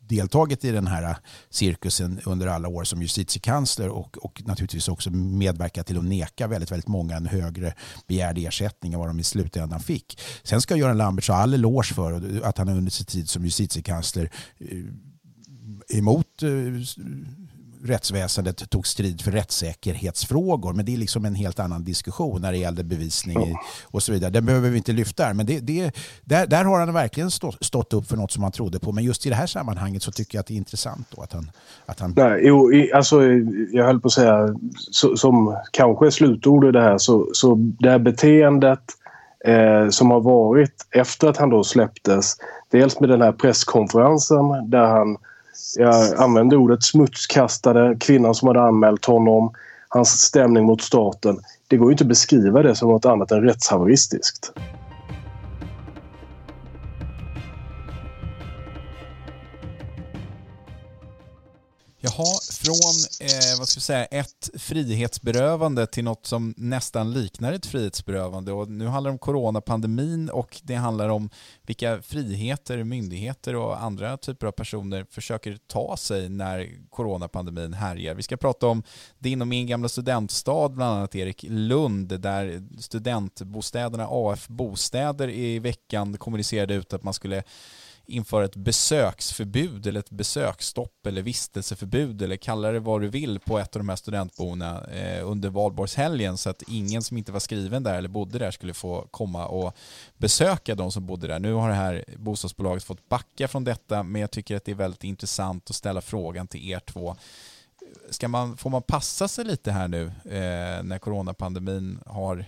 deltagit 0.08 0.64
i 0.64 0.70
den 0.70 0.86
här 0.86 1.16
cirkusen 1.50 2.20
under 2.24 2.46
alla 2.46 2.68
år 2.68 2.84
som 2.84 3.02
justitiekansler 3.02 3.88
och, 3.88 4.18
och 4.18 4.42
naturligtvis 4.46 4.88
också 4.88 5.10
medverkat 5.10 5.86
till 5.86 5.98
att 5.98 6.04
neka 6.04 6.46
väldigt, 6.46 6.70
väldigt 6.70 6.88
många 6.88 7.16
en 7.16 7.26
högre 7.26 7.74
begärd 8.06 8.38
ersättning 8.38 8.92
än 8.92 8.98
vad 8.98 9.08
de 9.08 9.20
i 9.20 9.24
slutändan 9.24 9.80
fick. 9.80 10.20
Sen 10.42 10.60
ska 10.60 10.76
Göran 10.76 10.98
Lamberts 10.98 11.28
ha 11.28 11.36
all 11.36 11.54
eloge 11.54 11.94
för 11.94 12.40
att 12.44 12.58
han 12.58 12.68
under 12.68 12.90
sin 12.90 13.06
tid 13.06 13.28
som 13.28 13.44
justitiekansler 13.44 14.30
eh, 14.58 14.78
emot 15.88 16.42
eh, 16.42 16.48
rättsväsendet 17.84 18.70
tog 18.70 18.86
strid 18.86 19.20
för 19.20 19.30
rättssäkerhetsfrågor. 19.30 20.72
Men 20.72 20.84
det 20.84 20.94
är 20.94 20.96
liksom 20.96 21.24
en 21.24 21.34
helt 21.34 21.60
annan 21.60 21.84
diskussion 21.84 22.42
när 22.42 22.52
det 22.52 22.58
gäller 22.58 22.82
bevisning 22.82 23.56
och 23.82 24.02
så 24.02 24.12
vidare. 24.12 24.30
Den 24.30 24.46
behöver 24.46 24.70
vi 24.70 24.76
inte 24.76 24.92
lyfta 24.92 25.24
här. 25.24 25.34
Men 25.34 25.46
det, 25.46 25.60
det, 25.60 25.96
där, 26.24 26.46
där 26.46 26.64
har 26.64 26.80
han 26.80 26.92
verkligen 26.92 27.30
stått, 27.30 27.64
stått 27.64 27.92
upp 27.92 28.08
för 28.08 28.16
något 28.16 28.32
som 28.32 28.42
han 28.42 28.52
trodde 28.52 28.78
på. 28.78 28.92
Men 28.92 29.04
just 29.04 29.26
i 29.26 29.28
det 29.28 29.34
här 29.34 29.46
sammanhanget 29.46 30.02
så 30.02 30.12
tycker 30.12 30.38
jag 30.38 30.40
att 30.40 30.46
det 30.46 30.54
är 30.54 30.56
intressant 30.56 31.06
då 31.16 31.22
att 31.22 31.32
han... 31.32 31.50
Att 31.86 32.00
han... 32.00 32.14
Nej, 32.16 32.40
jo, 32.42 32.70
alltså, 32.94 33.22
jag 33.72 33.84
höll 33.84 34.00
på 34.00 34.06
att 34.06 34.12
säga, 34.12 34.48
så, 34.90 35.16
som 35.16 35.56
kanske 35.70 36.06
är 36.06 36.10
slutord 36.10 36.64
i 36.64 36.72
det 36.72 36.82
här, 36.82 36.98
så, 36.98 37.28
så 37.32 37.54
det 37.54 37.90
här 37.90 37.98
beteendet 37.98 38.80
eh, 39.44 39.88
som 39.88 40.10
har 40.10 40.20
varit 40.20 40.86
efter 40.90 41.28
att 41.28 41.36
han 41.36 41.50
då 41.50 41.64
släpptes, 41.64 42.36
dels 42.70 43.00
med 43.00 43.08
den 43.08 43.22
här 43.22 43.32
presskonferensen 43.32 44.70
där 44.70 44.86
han 44.86 45.16
jag 45.76 46.14
använde 46.16 46.56
ordet 46.56 46.82
smutskastade, 46.82 47.96
kvinnan 48.00 48.34
som 48.34 48.48
hade 48.48 48.62
anmält 48.62 49.04
honom, 49.04 49.52
hans 49.88 50.10
stämning 50.10 50.64
mot 50.64 50.82
staten. 50.82 51.38
Det 51.68 51.76
går 51.76 51.88
ju 51.88 51.92
inte 51.92 52.04
att 52.04 52.08
beskriva 52.08 52.62
det 52.62 52.74
som 52.74 52.88
något 52.88 53.06
annat 53.06 53.30
än 53.30 53.42
rättshaveristiskt. 53.42 54.52
Jaha, 62.06 62.38
från 62.52 62.94
eh, 63.20 63.58
vad 63.58 63.68
ska 63.68 63.78
vi 63.78 63.82
säga, 63.82 64.04
ett 64.04 64.50
frihetsberövande 64.54 65.86
till 65.86 66.04
något 66.04 66.26
som 66.26 66.54
nästan 66.56 67.12
liknar 67.12 67.52
ett 67.52 67.66
frihetsberövande. 67.66 68.52
Och 68.52 68.70
nu 68.70 68.86
handlar 68.86 69.10
det 69.10 69.12
om 69.12 69.18
coronapandemin 69.18 70.30
och 70.30 70.60
det 70.62 70.74
handlar 70.74 71.08
om 71.08 71.30
vilka 71.62 72.02
friheter 72.02 72.84
myndigheter 72.84 73.56
och 73.56 73.82
andra 73.82 74.16
typer 74.16 74.46
av 74.46 74.52
personer 74.52 75.06
försöker 75.10 75.58
ta 75.66 75.96
sig 75.96 76.28
när 76.28 76.70
coronapandemin 76.90 77.74
härjar. 77.74 78.14
Vi 78.14 78.22
ska 78.22 78.36
prata 78.36 78.66
om 78.66 78.82
din 79.18 79.40
och 79.40 79.48
min 79.48 79.66
gamla 79.66 79.88
studentstad, 79.88 80.68
bland 80.68 80.96
annat 80.96 81.14
Erik 81.14 81.44
Lund, 81.48 82.20
där 82.20 82.62
studentbostäderna 82.78 84.06
AF 84.10 84.48
Bostäder 84.48 85.28
i 85.28 85.58
veckan 85.58 86.18
kommunicerade 86.18 86.74
ut 86.74 86.92
att 86.92 87.02
man 87.02 87.14
skulle 87.14 87.42
införa 88.06 88.44
ett 88.44 88.56
besöksförbud 88.56 89.86
eller 89.86 90.00
ett 90.00 90.10
besöksstopp 90.10 91.06
eller 91.06 91.22
vistelseförbud 91.22 92.22
eller 92.22 92.36
kalla 92.36 92.72
det 92.72 92.80
vad 92.80 93.00
du 93.00 93.08
vill 93.08 93.40
på 93.40 93.58
ett 93.58 93.76
av 93.76 93.80
de 93.80 93.88
här 93.88 93.96
studentboendena 93.96 94.84
eh, 94.84 95.30
under 95.30 95.48
valborgshelgen 95.48 96.36
så 96.36 96.50
att 96.50 96.62
ingen 96.68 97.02
som 97.02 97.18
inte 97.18 97.32
var 97.32 97.40
skriven 97.40 97.82
där 97.82 97.94
eller 97.94 98.08
bodde 98.08 98.38
där 98.38 98.50
skulle 98.50 98.74
få 98.74 99.08
komma 99.10 99.46
och 99.46 99.76
besöka 100.16 100.74
de 100.74 100.92
som 100.92 101.06
bodde 101.06 101.26
där. 101.26 101.38
Nu 101.38 101.52
har 101.52 101.68
det 101.68 101.74
här 101.74 102.04
bostadsbolaget 102.16 102.84
fått 102.84 103.08
backa 103.08 103.48
från 103.48 103.64
detta 103.64 104.02
men 104.02 104.20
jag 104.20 104.30
tycker 104.30 104.56
att 104.56 104.64
det 104.64 104.72
är 104.72 104.76
väldigt 104.76 105.04
intressant 105.04 105.70
att 105.70 105.76
ställa 105.76 106.00
frågan 106.00 106.46
till 106.46 106.70
er 106.70 106.80
två. 106.80 107.16
Ska 108.10 108.28
man, 108.28 108.56
får 108.56 108.70
man 108.70 108.82
passa 108.82 109.28
sig 109.28 109.44
lite 109.44 109.72
här 109.72 109.88
nu 109.88 110.06
eh, 110.24 110.82
när 110.82 110.98
coronapandemin 110.98 111.98
har 112.06 112.44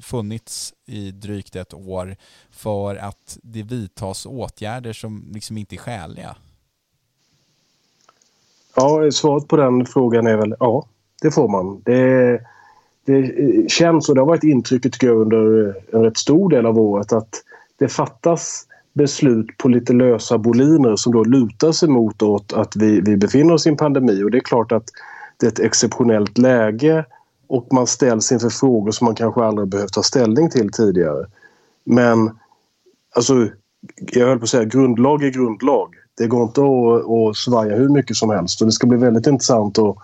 funnits 0.00 0.74
i 0.86 1.10
drygt 1.10 1.56
ett 1.56 1.74
år 1.74 2.16
för 2.50 2.96
att 2.96 3.38
det 3.42 3.62
vidtas 3.62 4.26
åtgärder 4.26 4.92
som 4.92 5.30
liksom 5.34 5.58
inte 5.58 5.74
är 5.74 5.78
skäliga? 5.78 6.36
Ja, 8.76 9.10
svaret 9.10 9.48
på 9.48 9.56
den 9.56 9.86
frågan 9.86 10.26
är 10.26 10.36
väl 10.36 10.54
ja, 10.60 10.86
det 11.22 11.30
får 11.30 11.48
man. 11.48 11.82
Det, 11.84 12.40
det 13.04 13.70
känns, 13.70 14.08
och 14.08 14.14
det 14.14 14.20
har 14.20 14.26
varit 14.26 14.44
intrycket 14.44 14.92
tycker 14.92 15.06
jag 15.06 15.16
under 15.16 15.74
en 15.92 16.04
rätt 16.04 16.16
stor 16.16 16.50
del 16.50 16.66
av 16.66 16.78
året, 16.78 17.12
att 17.12 17.42
det 17.78 17.88
fattas 17.88 18.66
beslut 18.92 19.56
på 19.58 19.68
lite 19.68 19.92
lösa 19.92 20.38
boliner 20.38 20.96
som 20.96 21.12
då 21.12 21.24
lutar 21.24 21.72
sig 21.72 21.88
mot 21.88 22.22
åt 22.22 22.52
att 22.52 22.76
vi, 22.76 23.00
vi 23.00 23.16
befinner 23.16 23.54
oss 23.54 23.66
i 23.66 23.70
en 23.70 23.76
pandemi. 23.76 24.22
Och 24.22 24.30
det 24.30 24.38
är 24.38 24.40
klart 24.40 24.72
att 24.72 24.84
det 25.36 25.46
är 25.46 25.50
ett 25.50 25.58
exceptionellt 25.58 26.38
läge 26.38 27.04
och 27.48 27.72
man 27.72 27.86
ställs 27.86 28.32
inför 28.32 28.50
frågor 28.50 28.90
som 28.90 29.04
man 29.04 29.14
kanske 29.14 29.44
aldrig 29.44 29.68
behövt 29.68 29.92
ta 29.92 30.02
ställning 30.02 30.50
till 30.50 30.72
tidigare. 30.72 31.26
Men 31.84 32.38
alltså, 33.14 33.48
jag 34.12 34.26
höll 34.26 34.38
på 34.38 34.44
att 34.44 34.50
säga 34.50 34.64
grundlag 34.64 35.24
är 35.24 35.30
grundlag. 35.30 35.94
Det 36.18 36.26
går 36.26 36.42
inte 36.42 36.60
att, 36.60 37.10
att 37.10 37.36
svaja 37.36 37.76
hur 37.76 37.88
mycket 37.88 38.16
som 38.16 38.30
helst 38.30 38.60
och 38.60 38.66
det 38.66 38.72
ska 38.72 38.86
bli 38.86 38.98
väldigt 38.98 39.26
intressant 39.26 39.78
att, 39.78 39.96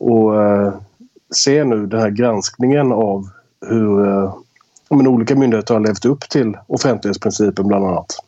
att 0.00 0.34
eh, 0.34 0.80
se 1.34 1.64
nu 1.64 1.86
den 1.86 2.00
här 2.00 2.10
granskningen 2.10 2.92
av 2.92 3.28
hur 3.66 4.06
eh, 4.06 4.34
men, 4.90 5.06
olika 5.06 5.36
myndigheter 5.36 5.74
har 5.74 5.80
levt 5.80 6.04
upp 6.04 6.20
till 6.20 6.56
offentlighetsprincipen 6.66 7.66
bland 7.66 7.84
annat. 7.84 8.24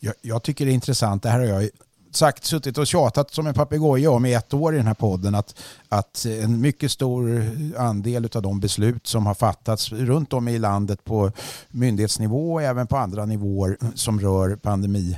Jag, 0.00 0.14
jag, 0.22 0.42
tycker 0.42 0.64
det 0.64 0.70
är 0.70 0.74
intressant, 0.74 1.22
det 1.22 1.28
här 1.28 1.38
har 1.38 1.46
jag 1.46 1.68
sagt, 2.10 2.44
suttit 2.44 2.78
och 2.78 2.86
tjatat 2.86 3.34
som 3.34 3.46
en 3.46 3.54
papegoja 3.54 4.10
om 4.10 4.26
i 4.26 4.34
ett 4.34 4.54
år 4.54 4.74
i 4.74 4.76
den 4.76 4.86
här 4.86 4.94
podden 4.94 5.34
att, 5.34 5.62
att 5.88 6.24
en 6.24 6.60
mycket 6.60 6.90
stor 6.90 7.50
andel 7.78 8.28
av 8.34 8.42
de 8.42 8.60
beslut 8.60 9.06
som 9.06 9.26
har 9.26 9.34
fattats 9.34 9.92
runt 9.92 10.32
om 10.32 10.48
i 10.48 10.58
landet 10.58 11.04
på 11.04 11.32
myndighetsnivå 11.68 12.52
och 12.52 12.62
även 12.62 12.86
på 12.86 12.96
andra 12.96 13.26
nivåer 13.26 13.76
som 13.94 14.20
rör 14.20 14.56
pandemi 14.56 15.16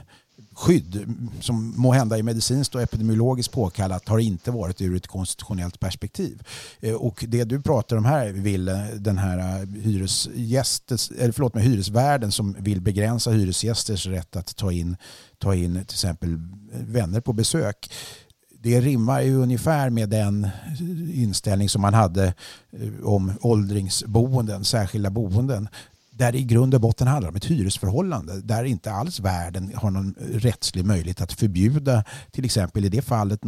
skydd 0.63 1.17
som 1.41 1.75
må 1.77 1.93
hända 1.93 2.19
är 2.19 2.23
medicinskt 2.23 2.75
och 2.75 2.83
epidemiologiskt 2.83 3.53
påkallat 3.53 4.09
har 4.09 4.19
inte 4.19 4.51
varit 4.51 4.81
ur 4.81 4.97
ett 4.97 5.07
konstitutionellt 5.07 5.81
perspektiv. 5.81 6.43
Eh, 6.81 6.95
och 6.95 7.25
det 7.29 7.45
du 7.45 7.63
pratar 7.63 7.97
om 7.97 8.05
här, 8.05 8.29
vill 8.29 8.65
den 8.97 9.19
här 9.19 9.39
eh, 9.39 9.69
hyresgästes, 9.83 11.11
eller 11.11 11.33
förlåt 11.33 11.55
mig, 11.55 11.65
hyresvärden 11.65 12.33
som 12.33 12.57
vill 12.59 12.81
begränsa 12.81 13.31
hyresgästers 13.31 14.07
rätt 14.07 14.37
att 14.37 14.57
ta 14.57 14.73
in, 14.73 14.97
ta 15.39 15.55
in 15.55 15.75
till 15.75 15.95
exempel 15.95 16.39
vänner 16.73 17.21
på 17.21 17.33
besök 17.33 17.89
det 18.63 18.81
rimmar 18.81 19.21
ju 19.21 19.37
ungefär 19.37 19.91
med 19.91 20.09
den 20.09 20.49
inställning 21.13 21.69
som 21.69 21.83
man 21.83 21.95
hade 21.95 22.35
eh, 22.73 23.05
om 23.05 23.33
åldringsboenden, 23.41 24.65
särskilda 24.65 25.11
boenden 25.11 25.69
där 26.23 26.33
det 26.33 26.39
i 26.39 26.45
grund 26.45 26.75
och 26.75 26.81
botten 26.81 27.07
handlar 27.07 27.29
om 27.29 27.37
ett 27.37 27.45
hyresförhållande 27.45 28.41
där 28.41 28.65
inte 28.65 28.93
alls 28.93 29.21
världen 29.21 29.73
har 29.75 29.91
någon 29.91 30.15
rättslig 30.33 30.85
möjlighet 30.85 31.21
att 31.21 31.33
förbjuda 31.33 32.05
till 32.31 32.45
exempel 32.45 32.85
i 32.85 32.89
det 32.89 33.03
fallet 33.03 33.41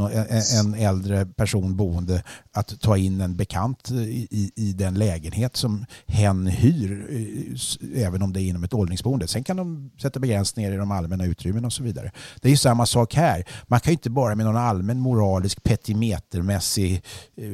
en 0.61 0.75
äldre 0.75 1.27
person 1.27 1.77
boende 1.77 2.23
att 2.53 2.81
ta 2.81 2.97
in 2.97 3.21
en 3.21 3.37
bekant 3.37 3.91
i, 3.91 4.53
i 4.57 4.73
den 4.73 4.95
lägenhet 4.95 5.57
som 5.57 5.87
hen 6.07 6.47
hyr 6.47 7.07
eh, 7.11 8.07
även 8.07 8.23
om 8.23 8.33
det 8.33 8.43
är 8.43 8.45
inom 8.45 8.65
ett 8.65 8.75
åldringsboende. 8.75 9.27
Sen 9.27 9.45
kan 9.45 9.57
de 9.57 9.91
sätta 10.03 10.21
begränsningar 10.21 10.73
i 10.73 10.77
de 10.77 10.91
allmänna 10.91 11.25
utrymmena 11.25 11.67
och 11.67 11.73
så 11.73 11.83
vidare. 11.83 12.13
Det 12.41 12.49
är 12.49 12.51
ju 12.51 12.57
samma 12.57 12.87
sak 12.87 13.15
här. 13.15 13.45
Man 13.67 13.81
kan 13.81 13.91
ju 13.91 13.95
inte 13.95 14.11
bara 14.11 14.35
med 14.35 14.47
någon 14.47 14.57
allmän 14.57 15.01
moralisk 15.01 15.63
petimetermässig 15.63 17.03
eh, 17.37 17.45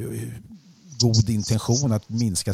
god 1.01 1.29
intention 1.29 1.91
att 1.91 2.09
minska 2.09 2.53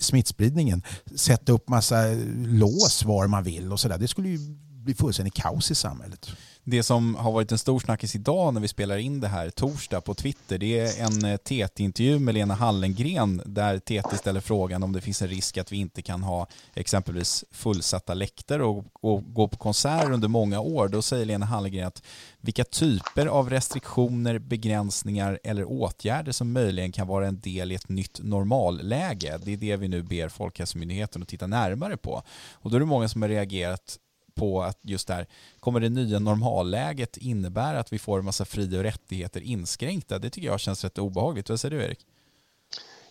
smittspridningen 0.00 0.82
sätta 1.14 1.52
upp 1.52 1.68
massa 1.68 1.96
lås 2.36 3.04
var 3.04 3.26
man 3.26 3.44
vill 3.44 3.72
och 3.72 3.80
sådär. 3.80 3.98
Det 3.98 4.08
skulle 4.08 4.28
ju 4.28 4.38
bli 4.84 4.94
fullständigt 4.94 5.34
kaos 5.34 5.70
i 5.70 5.74
samhället. 5.74 6.30
Det 6.68 6.82
som 6.82 7.14
har 7.14 7.32
varit 7.32 7.52
en 7.52 7.58
stor 7.58 7.80
snackis 7.80 8.14
idag 8.14 8.54
när 8.54 8.60
vi 8.60 8.68
spelar 8.68 8.96
in 8.96 9.20
det 9.20 9.28
här 9.28 9.50
torsdag 9.50 10.00
på 10.00 10.14
Twitter 10.14 10.58
det 10.58 10.78
är 10.78 11.04
en 11.04 11.24
eh, 11.24 11.36
TT-intervju 11.36 12.18
med 12.18 12.34
Lena 12.34 12.54
Hallengren 12.54 13.42
där 13.46 13.78
TT 13.78 14.16
ställer 14.16 14.40
frågan 14.40 14.82
om 14.82 14.92
det 14.92 15.00
finns 15.00 15.22
en 15.22 15.28
risk 15.28 15.58
att 15.58 15.72
vi 15.72 15.76
inte 15.76 16.02
kan 16.02 16.22
ha 16.22 16.46
exempelvis 16.74 17.44
fullsatta 17.50 18.14
läktare 18.14 18.64
och, 18.64 18.84
och 18.92 19.34
gå 19.34 19.48
på 19.48 19.56
konserter 19.56 20.10
under 20.12 20.28
många 20.28 20.60
år. 20.60 20.88
Då 20.88 21.02
säger 21.02 21.24
Lena 21.24 21.46
Hallengren 21.46 21.86
att 21.86 22.02
vilka 22.40 22.64
typer 22.64 23.26
av 23.26 23.50
restriktioner, 23.50 24.38
begränsningar 24.38 25.38
eller 25.44 25.64
åtgärder 25.64 26.32
som 26.32 26.52
möjligen 26.52 26.92
kan 26.92 27.06
vara 27.06 27.26
en 27.26 27.40
del 27.40 27.72
i 27.72 27.74
ett 27.74 27.88
nytt 27.88 28.20
normalläge. 28.22 29.40
Det 29.44 29.52
är 29.52 29.56
det 29.56 29.76
vi 29.76 29.88
nu 29.88 30.02
ber 30.02 30.28
Folkhälsomyndigheten 30.28 31.22
att 31.22 31.28
titta 31.28 31.46
närmare 31.46 31.96
på. 31.96 32.22
Och 32.52 32.70
då 32.70 32.76
är 32.76 32.80
det 32.80 32.86
många 32.86 33.08
som 33.08 33.22
har 33.22 33.28
reagerat 33.28 33.98
på 34.36 34.62
att 34.62 34.78
just 34.82 35.08
där, 35.08 35.26
kommer 35.60 35.80
det 35.80 35.88
nya 35.88 36.18
normalläget 36.18 37.16
innebära 37.16 37.78
att 37.78 37.92
vi 37.92 37.98
får 37.98 38.18
en 38.18 38.24
massa 38.24 38.44
fri 38.44 38.78
och 38.78 38.82
rättigheter 38.82 39.40
inskränkta? 39.40 40.18
Det 40.18 40.30
tycker 40.30 40.48
jag 40.48 40.60
känns 40.60 40.84
rätt 40.84 40.98
obehagligt. 40.98 41.50
Vad 41.50 41.60
säger 41.60 41.76
du 41.76 41.84
Erik? 41.84 41.98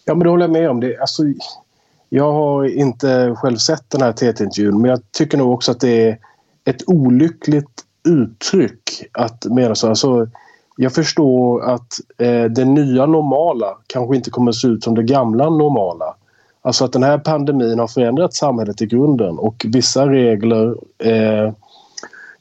Ja, 0.05 0.15
men 0.15 0.23
det 0.23 0.29
håller 0.29 0.43
jag 0.43 0.51
med 0.51 0.69
om. 0.69 0.79
Det, 0.79 0.97
alltså, 0.97 1.23
jag 2.09 2.33
har 2.33 2.65
inte 2.65 3.35
själv 3.35 3.57
sett 3.57 3.89
den 3.89 4.01
här 4.01 4.11
TT-intervjun 4.11 4.81
men 4.81 4.89
jag 4.91 5.11
tycker 5.11 5.37
nog 5.37 5.53
också 5.53 5.71
att 5.71 5.79
det 5.79 6.09
är 6.09 6.19
ett 6.65 6.89
olyckligt 6.89 7.85
uttryck 8.07 9.03
att 9.11 9.45
mena 9.45 9.75
så. 9.75 9.89
Alltså, 9.89 10.27
jag 10.77 10.93
förstår 10.93 11.63
att 11.63 11.99
eh, 12.17 12.43
det 12.43 12.65
nya 12.65 13.05
normala 13.05 13.77
kanske 13.87 14.15
inte 14.15 14.29
kommer 14.29 14.51
att 14.51 14.55
se 14.55 14.67
ut 14.67 14.83
som 14.83 14.95
det 14.95 15.03
gamla 15.03 15.49
normala. 15.49 16.15
Alltså 16.65 16.85
att 16.85 16.93
den 16.93 17.03
här 17.03 17.17
pandemin 17.17 17.79
har 17.79 17.87
förändrat 17.87 18.33
samhället 18.33 18.81
i 18.81 18.85
grunden 18.85 19.37
och 19.37 19.65
vissa 19.67 20.09
regler 20.09 20.75
eh, 20.97 21.53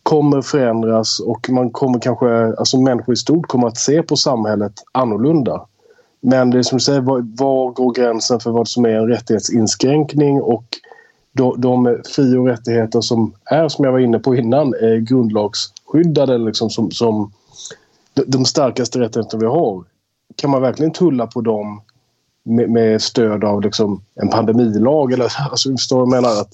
kommer 0.03 0.43
förändras 0.43 1.21
och 1.21 1.51
man 1.51 1.71
kommer 1.71 1.99
kanske, 1.99 2.47
alltså 2.59 2.81
människor 2.81 3.13
i 3.13 3.17
stort 3.17 3.47
kommer 3.47 3.69
att 3.69 3.77
se 3.77 4.03
på 4.03 4.17
samhället 4.17 4.73
annorlunda. 4.93 5.67
Men 6.21 6.51
det 6.51 6.59
är 6.59 6.63
som 6.63 6.79
du 6.79 6.85
säger, 6.85 7.01
var, 7.01 7.27
var 7.39 7.71
går 7.71 7.95
gränsen 7.95 8.41
för 8.41 8.51
vad 8.51 8.69
som 8.69 8.85
är 8.85 8.89
en 8.89 9.09
rättighetsinskränkning 9.09 10.43
och 10.43 10.65
de, 11.33 11.61
de 11.61 11.99
fri 12.17 12.37
och 12.37 12.47
rättigheter 12.47 13.01
som 13.01 13.33
är, 13.45 13.69
som 13.69 13.85
jag 13.85 13.93
var 13.93 13.99
inne 13.99 14.19
på 14.19 14.35
innan, 14.35 14.75
är 14.75 14.97
grundlagsskyddade 14.97 16.39
liksom 16.39 16.71
som, 16.71 16.91
som 16.91 17.33
de, 18.15 18.25
de 18.27 18.45
starkaste 18.45 19.01
rättigheterna 19.01 19.41
vi 19.41 19.47
har. 19.47 19.85
Kan 20.37 20.51
man 20.51 20.63
verkligen 20.63 20.93
tulla 20.93 21.27
på 21.27 21.41
dem 21.41 21.81
med, 22.45 22.71
med 22.71 23.03
stöd 23.03 23.45
av 23.45 23.63
liksom 23.63 24.05
en 24.15 24.29
pandemilag? 24.29 25.13
Eller, 25.13 25.33
alltså, 25.51 25.71
förstår 25.71 26.01
jag 26.01 26.09
menar? 26.09 26.41
Att 26.41 26.53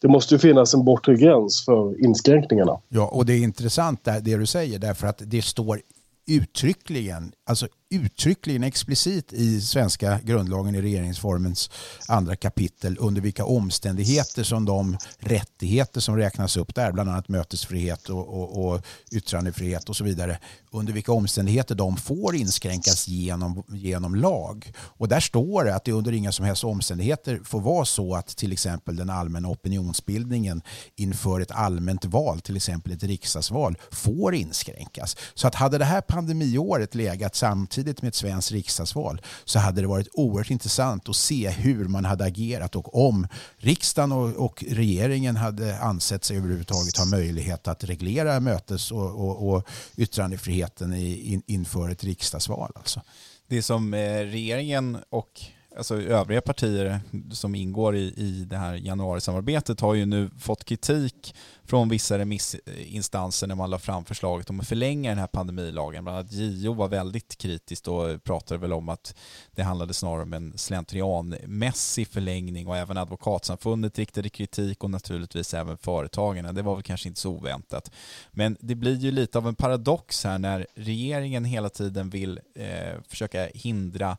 det 0.00 0.08
måste 0.08 0.34
ju 0.34 0.38
finnas 0.38 0.74
en 0.74 0.84
bortre 0.84 1.16
gräns 1.16 1.64
för 1.64 2.04
inskränkningarna. 2.04 2.80
Ja, 2.88 3.08
och 3.12 3.26
det 3.26 3.32
är 3.32 3.42
intressant 3.42 4.04
det 4.04 4.36
du 4.36 4.46
säger 4.46 4.78
därför 4.78 5.06
att 5.06 5.22
det 5.26 5.42
står 5.42 5.80
uttryckligen, 6.26 7.32
alltså 7.46 7.68
uttryckligen 7.90 8.62
explicit 8.64 9.32
i 9.32 9.60
svenska 9.60 10.20
grundlagen 10.24 10.74
i 10.74 10.82
regeringsformens 10.82 11.70
andra 12.08 12.36
kapitel 12.36 12.96
under 13.00 13.20
vilka 13.20 13.44
omständigheter 13.44 14.42
som 14.42 14.64
de 14.64 14.98
rättigheter 15.18 16.00
som 16.00 16.16
räknas 16.16 16.56
upp 16.56 16.74
där, 16.74 16.92
bland 16.92 17.10
annat 17.10 17.28
mötesfrihet 17.28 18.08
och, 18.08 18.28
och, 18.28 18.64
och 18.64 18.82
yttrandefrihet 19.12 19.88
och 19.88 19.96
så 19.96 20.04
vidare, 20.04 20.38
under 20.70 20.92
vilka 20.92 21.12
omständigheter 21.12 21.74
de 21.74 21.96
får 21.96 22.34
inskränkas 22.34 23.08
genom, 23.08 23.62
genom 23.68 24.14
lag. 24.14 24.72
Och 24.78 25.08
där 25.08 25.20
står 25.20 25.64
det 25.64 25.74
att 25.74 25.84
det 25.84 25.92
under 25.92 26.12
inga 26.12 26.32
som 26.32 26.44
helst 26.44 26.64
omständigheter 26.64 27.40
får 27.44 27.60
vara 27.60 27.84
så 27.84 28.14
att 28.14 28.26
till 28.26 28.52
exempel 28.52 28.96
den 28.96 29.10
allmänna 29.10 29.48
opinionsbildningen 29.48 30.62
inför 30.96 31.40
ett 31.40 31.50
allmänt 31.50 32.04
val, 32.04 32.40
till 32.40 32.56
exempel 32.56 32.92
ett 32.92 33.02
riksdagsval, 33.02 33.78
får 33.90 34.34
inskränkas. 34.34 35.16
Så 35.34 35.46
att 35.46 35.54
hade 35.54 35.78
det 35.78 35.84
här 35.84 36.00
pandemiåret 36.00 36.94
legat 36.94 37.33
samtidigt 37.34 37.84
samtidigt 37.84 38.02
med 38.02 38.08
ett 38.08 38.14
svenskt 38.14 38.52
riksdagsval 38.52 39.20
så 39.44 39.58
hade 39.58 39.80
det 39.80 39.86
varit 39.86 40.08
oerhört 40.12 40.50
intressant 40.50 41.08
att 41.08 41.16
se 41.16 41.50
hur 41.50 41.88
man 41.88 42.04
hade 42.04 42.24
agerat 42.24 42.76
och 42.76 43.06
om 43.06 43.26
riksdagen 43.56 44.12
och, 44.12 44.44
och 44.44 44.64
regeringen 44.68 45.36
hade 45.36 45.78
ansett 45.78 46.24
sig 46.24 46.36
överhuvudtaget 46.36 46.98
ha 46.98 47.04
möjlighet 47.04 47.68
att 47.68 47.84
reglera 47.84 48.40
mötes 48.40 48.90
och, 48.92 49.10
och, 49.10 49.48
och 49.48 49.68
yttrandefriheten 49.96 50.92
i, 50.94 51.32
in, 51.32 51.42
inför 51.46 51.90
ett 51.90 52.04
riksdagsval. 52.04 52.72
Alltså. 52.74 53.00
Det 53.48 53.62
som 53.62 53.94
eh, 53.94 54.18
regeringen 54.18 54.98
och 55.10 55.30
alltså 55.76 56.02
övriga 56.02 56.40
partier 56.40 57.00
som 57.32 57.54
ingår 57.54 57.96
i, 57.96 58.14
i 58.16 58.44
det 58.50 58.56
här 58.56 58.74
januarisamarbetet 58.74 59.80
har 59.80 59.94
ju 59.94 60.06
nu 60.06 60.30
fått 60.38 60.64
kritik 60.64 61.34
från 61.64 61.88
vissa 61.88 62.18
remissinstanser 62.18 63.46
när 63.46 63.54
man 63.54 63.70
la 63.70 63.78
fram 63.78 64.04
förslaget 64.04 64.50
om 64.50 64.60
att 64.60 64.68
förlänga 64.68 65.10
den 65.10 65.18
här 65.18 65.26
pandemilagen. 65.26 66.04
Bland 66.04 66.18
annat 66.18 66.32
JO 66.32 66.72
var 66.72 66.88
väldigt 66.88 67.38
kritiskt 67.38 67.88
och 67.88 68.24
pratade 68.24 68.60
väl 68.60 68.72
om 68.72 68.88
att 68.88 69.14
det 69.54 69.62
handlade 69.62 69.94
snarare 69.94 70.22
om 70.22 70.32
en 70.32 70.58
slentrianmässig 70.58 72.08
förlängning 72.08 72.66
och 72.66 72.76
även 72.76 72.96
advokatsamfundet 72.96 73.98
riktade 73.98 74.28
kritik 74.28 74.84
och 74.84 74.90
naturligtvis 74.90 75.54
även 75.54 75.76
företagarna. 75.76 76.52
Det 76.52 76.62
var 76.62 76.74
väl 76.74 76.82
kanske 76.82 77.08
inte 77.08 77.20
så 77.20 77.30
oväntat. 77.30 77.90
Men 78.30 78.56
det 78.60 78.74
blir 78.74 78.96
ju 78.96 79.10
lite 79.10 79.38
av 79.38 79.48
en 79.48 79.54
paradox 79.54 80.24
här 80.24 80.38
när 80.38 80.66
regeringen 80.74 81.44
hela 81.44 81.68
tiden 81.68 82.10
vill 82.10 82.40
eh, 82.54 83.00
försöka 83.08 83.48
hindra 83.54 84.16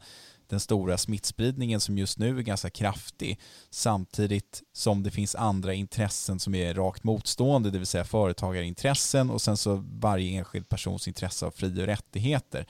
den 0.55 0.59
stora 0.59 0.97
smittspridningen 0.97 1.79
som 1.79 1.97
just 1.97 2.19
nu 2.19 2.37
är 2.37 2.41
ganska 2.41 2.69
kraftig 2.69 3.39
samtidigt 3.69 4.61
som 4.73 5.03
det 5.03 5.11
finns 5.11 5.35
andra 5.35 5.73
intressen 5.73 6.39
som 6.39 6.55
är 6.55 6.73
rakt 6.73 7.03
motstående, 7.03 7.71
det 7.71 7.77
vill 7.77 7.87
säga 7.87 8.03
företagarintressen 8.03 9.29
och 9.29 9.41
sen 9.41 9.57
så 9.57 9.83
varje 9.99 10.37
enskild 10.37 10.69
persons 10.69 11.07
intresse 11.07 11.45
av 11.45 11.51
fri 11.51 11.81
och 11.81 11.85
rättigheter. 11.85 12.65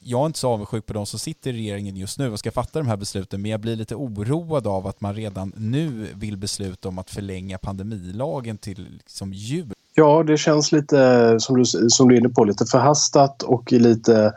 Jag 0.00 0.20
är 0.20 0.26
inte 0.26 0.38
så 0.38 0.48
avundsjuk 0.48 0.86
på 0.86 0.92
de 0.92 1.06
som 1.06 1.18
sitter 1.18 1.50
i 1.50 1.52
regeringen 1.52 1.96
just 1.96 2.18
nu 2.18 2.32
och 2.32 2.38
ska 2.38 2.50
fatta 2.50 2.78
de 2.78 2.88
här 2.88 2.96
besluten 2.96 3.42
men 3.42 3.50
jag 3.50 3.60
blir 3.60 3.76
lite 3.76 3.94
oroad 3.94 4.66
av 4.66 4.86
att 4.86 5.00
man 5.00 5.14
redan 5.14 5.52
nu 5.56 6.08
vill 6.14 6.36
besluta 6.36 6.88
om 6.88 6.98
att 6.98 7.10
förlänga 7.10 7.58
pandemilagen 7.58 8.58
till 8.58 8.88
liksom 8.92 9.32
jul. 9.32 9.72
Ja, 9.94 10.22
det 10.22 10.36
känns 10.36 10.72
lite 10.72 11.36
som 11.40 11.56
du, 11.56 11.64
som 11.64 12.08
du 12.08 12.14
är 12.14 12.20
inne 12.20 12.28
på, 12.28 12.44
lite 12.44 12.64
förhastat 12.64 13.42
och 13.42 13.72
lite 13.72 14.34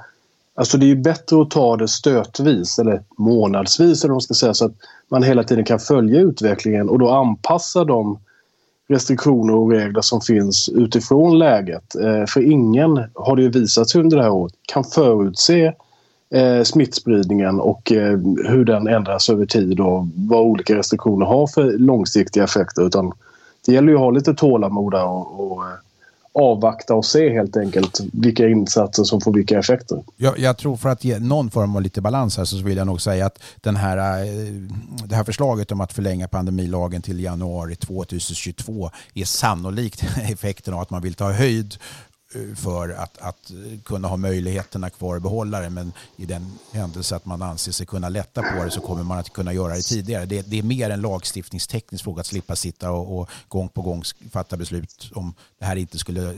Alltså 0.60 0.78
det 0.78 0.86
är 0.86 0.88
ju 0.88 0.95
bättre 0.95 1.41
att 1.41 1.52
ta 1.52 1.78
det 1.78 1.88
stötvis 1.88 2.80
eller 2.80 3.02
månadsvis 3.17 4.04
eller 4.04 4.13
man 4.13 4.22
ska 4.22 4.34
säga 4.34 4.54
så 4.54 4.65
att 4.65 4.76
man 5.08 5.24
hela 5.24 5.43
tiden 5.43 5.65
kan 5.65 5.80
följa 5.80 6.19
utvecklingen 6.19 6.89
och 6.89 7.00
då 7.00 7.10
anpassa 7.10 7.84
de 7.84 8.19
restriktioner 8.89 9.56
och 9.56 9.72
regler 9.72 10.02
som 10.02 10.22
finns 10.22 10.69
utifrån 10.69 11.39
läget. 11.39 11.95
Eh, 11.95 12.26
för 12.26 12.52
ingen, 12.52 13.04
har 13.13 13.36
det 13.36 13.41
ju 13.41 13.50
visat 13.50 13.89
sig 13.89 14.02
under 14.02 14.17
det 14.17 14.24
här 14.24 14.32
året, 14.32 14.54
kan 14.67 14.84
förutse 14.84 15.74
eh, 16.34 16.63
smittspridningen 16.63 17.60
och 17.60 17.91
eh, 17.91 18.19
hur 18.48 18.65
den 18.65 18.88
ändras 18.88 19.30
över 19.30 19.45
tid 19.45 19.80
och 19.80 20.08
vad 20.15 20.41
olika 20.41 20.76
restriktioner 20.76 21.26
har 21.26 21.48
för 21.48 21.78
långsiktiga 21.78 22.43
effekter. 22.43 22.88
Utan 22.88 23.12
det 23.65 23.74
gäller 23.74 23.89
ju 23.89 23.95
att 23.95 24.02
ha 24.02 24.12
lite 24.12 24.34
tålamod 24.34 24.93
och, 24.93 25.52
och 25.52 25.63
avvakta 26.34 26.94
och 26.94 27.06
se 27.06 27.34
helt 27.34 27.58
enkelt 27.58 28.00
vilka 28.13 28.48
insatser 28.48 29.04
som 29.04 29.22
får 29.22 29.34
vilka 29.34 29.60
effekter. 29.60 30.04
Jag, 30.18 30.39
jag, 30.39 30.58
tror 30.58 30.78
för 30.78 30.89
att 30.89 31.04
ge 31.04 31.20
någon 31.20 31.52
form 31.52 31.76
av 31.76 31.82
lite 31.82 32.02
balans 32.02 32.38
här 32.38 32.46
så 32.46 32.58
vill 32.58 32.78
jag 32.78 32.88
nog 32.88 33.02
säga 33.02 33.26
att 33.26 33.39
den 33.56 33.76
här, 33.76 34.22
eh, 34.22 34.28
det 35.06 35.15
här 35.15 35.24
förslaget 35.24 35.72
om 35.72 35.82
att 35.82 35.94
förlänga 35.94 36.28
pandemilagen 36.28 37.02
till 37.02 37.20
januari 37.20 37.76
2022 37.76 38.92
är 39.13 39.26
sannolikt 39.26 40.04
effekten 40.24 40.74
av 40.74 40.80
att 40.80 40.89
man 40.89 41.02
vill 41.02 41.13
ta 41.13 41.32
höjd 41.32 41.78
för 42.56 42.89
att, 42.89 43.18
att 43.18 43.52
kunna 43.86 44.08
ha 44.08 44.18
möjligheterna 44.18 44.89
kvar 44.89 45.15
och 45.15 45.22
behålla 45.22 45.60
det. 45.60 45.70
Men 45.70 45.94
i 46.15 46.26
den 46.26 46.60
händelse 46.72 47.15
att 47.15 47.26
man 47.26 47.42
anser 47.42 47.72
sig 47.72 47.86
kunna 47.86 48.10
lätta 48.10 48.42
på 48.42 48.63
det 48.63 48.72
så 48.72 48.82
kommer 48.82 49.04
man 49.04 49.18
att 49.20 49.34
kunna 49.34 49.54
göra 49.54 49.76
det 49.76 49.82
tidigare. 49.82 50.26
Det, 50.26 50.42
det 50.48 50.60
är 50.60 50.63
mer 50.63 50.89
en 50.89 51.02
lagstiftningsteknisk 51.02 52.04
fråga 52.04 52.22
att 52.22 52.28
slippa 52.28 52.56
sitta 52.56 52.92
och, 52.92 53.20
och, 53.20 53.30
gång 53.48 53.70
på 53.70 53.82
gång 53.82 54.04
fatta 54.32 54.58
beslut 54.58 55.12
om 55.13 55.34
det 55.60 55.65
här 55.65 55.76
inte 55.76 55.98
skulle 55.98 56.30
eh, 56.30 56.36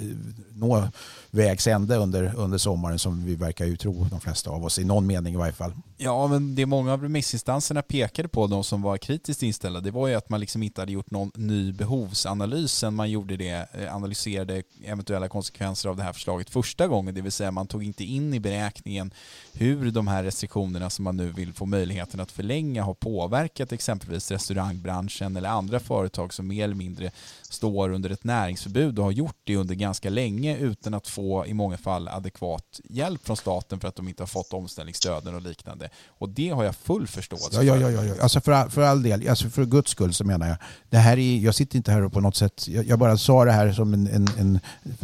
nå 0.54 0.88
vägs 1.32 1.68
ände 1.68 1.96
under, 1.96 2.36
under 2.36 2.58
sommaren 2.58 3.00
som 3.00 3.26
vi 3.26 3.36
verkar 3.36 3.66
ju 3.66 3.78
tro 3.78 4.08
de 4.12 4.20
flesta 4.20 4.50
av 4.50 4.66
oss, 4.66 4.80
i 4.80 4.84
någon 4.84 5.08
mening 5.08 5.34
i 5.34 5.38
varje 5.38 5.54
fall. 5.54 5.74
Ja, 5.98 6.28
men 6.28 6.56
det 6.56 6.66
många 6.66 6.94
av 6.94 7.02
remissinstanserna 7.02 7.82
pekade 7.82 8.28
på, 8.28 8.48
de 8.48 8.64
som 8.64 8.82
var 8.82 8.98
kritiskt 8.98 9.44
inställda, 9.44 9.80
det 9.80 9.92
var 9.92 10.08
ju 10.08 10.16
att 10.16 10.30
man 10.30 10.40
liksom 10.40 10.64
inte 10.64 10.82
hade 10.82 10.92
gjort 10.92 11.12
någon 11.12 11.32
ny 11.36 11.74
behovsanalys 11.74 12.74
sen 12.74 12.94
man 12.94 13.12
gjorde 13.12 13.38
det, 13.38 13.68
eh, 13.74 13.96
analyserade 13.96 14.64
eventuella 14.86 15.30
konsekvenser 15.30 15.81
av 15.90 15.98
det 15.98 16.04
här 16.04 16.14
förslaget 16.14 16.50
första 16.50 16.88
gången, 16.88 17.16
det 17.16 17.22
vill 17.22 17.32
säga 17.32 17.52
man 17.52 17.68
tog 17.68 17.84
inte 17.84 18.04
in 18.04 18.34
i 18.34 18.40
beräkningen 18.40 19.14
hur 19.54 19.92
de 19.92 20.08
här 20.08 20.24
restriktionerna 20.24 20.90
som 20.90 21.04
man 21.04 21.18
nu 21.18 21.32
vill 21.32 21.54
få 21.54 21.66
möjligheten 21.66 22.20
att 22.20 22.32
förlänga 22.32 22.84
har 22.84 22.94
påverkat 22.94 23.72
exempelvis 23.72 24.32
restaurangbranschen 24.32 25.38
eller 25.38 25.50
andra 25.50 25.80
företag 25.80 26.34
som 26.34 26.48
mer 26.48 26.64
eller 26.64 26.76
mindre 26.76 27.12
står 27.50 27.90
under 27.90 28.10
ett 28.10 28.24
näringsförbud 28.24 29.00
och 29.00 29.06
har 29.06 29.12
gjort 29.12 29.38
det 29.44 29.56
under 29.56 29.76
ganska 29.76 30.10
länge 30.10 30.58
utan 30.58 30.94
att 30.94 31.08
få 31.08 31.46
i 31.46 31.54
många 31.54 31.78
fall 31.78 32.08
adekvat 32.08 32.80
hjälp 32.84 33.26
från 33.26 33.38
staten 33.38 33.80
för 33.80 33.88
att 33.88 33.96
de 33.96 34.08
inte 34.08 34.24
har 34.24 34.28
fått 34.28 34.54
omställningsstöden 34.54 35.36
och 35.36 35.42
liknande. 35.42 35.90
Och 36.08 36.30
det 36.30 36.50
har 36.50 36.64
jag 36.64 36.76
full 36.76 37.08
förståelse 37.08 37.64
ja, 37.64 37.76
ja, 37.76 37.92
ja, 37.92 38.04
ja. 38.04 38.14
Alltså 38.22 38.42
för, 38.42 38.52
all, 38.52 38.70
för 38.70 38.82
all 38.82 39.04
del, 39.04 39.30
alltså 39.30 39.50
för 39.50 39.66
guds 39.66 39.92
skull 39.92 40.14
så 40.14 40.24
menar 40.24 40.48
jag, 40.48 40.58
det 40.90 40.98
här 40.98 41.18
är, 41.18 41.38
jag 41.38 41.56
sitter 41.56 41.78
inte 41.78 41.92
här 41.92 42.04
och 42.04 42.14
på 42.14 42.20
något 42.22 42.36
sätt, 42.36 42.68
jag, 42.68 42.86
jag 42.86 43.00
bara 43.00 43.18
sa 43.18 43.46
det 43.46 43.52
här 43.52 43.72
som 43.72 43.94
en, 43.94 44.08
en, 44.08 44.28
en 44.38 44.60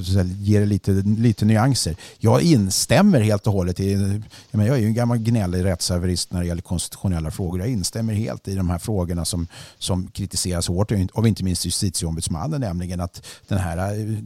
säga, 0.06 0.24
ger 0.24 0.66
lite, 0.66 0.92
lite 0.92 1.46
nyanser. 1.46 1.96
Jag 2.18 2.42
instämmer 2.42 3.22
helt 3.22 3.48
och 3.48 3.54
hållet 3.54 3.80
i, 3.80 4.22
jag, 4.52 4.58
menar, 4.58 4.70
jag 4.70 4.78
är 4.78 4.82
ju 4.82 4.88
en 4.88 4.94
gammal 4.94 5.18
gnällig 5.18 5.66
rättshaverist 5.66 6.32
när 6.32 6.40
det 6.40 6.48
gäller 6.48 6.62
konstitutionella 6.62 7.32
frågor. 7.32 7.60
Jag 7.60 7.70
instämmer 7.70 8.14
helt 8.14 8.48
i 8.48 8.56
de 8.56 8.70
här 8.70 8.80
frågorna 8.80 9.26
som, 9.26 9.48
som 9.78 10.08
kritiseras 10.08 10.68
hårt 10.68 10.92
av 11.14 11.28
inte 11.28 11.44
minst 11.44 11.66
justitieombudsmannen, 11.66 12.62
nämligen 12.62 13.02
att 13.02 13.26
den 13.48 13.58
här 13.58 13.78
eh, 13.78 14.18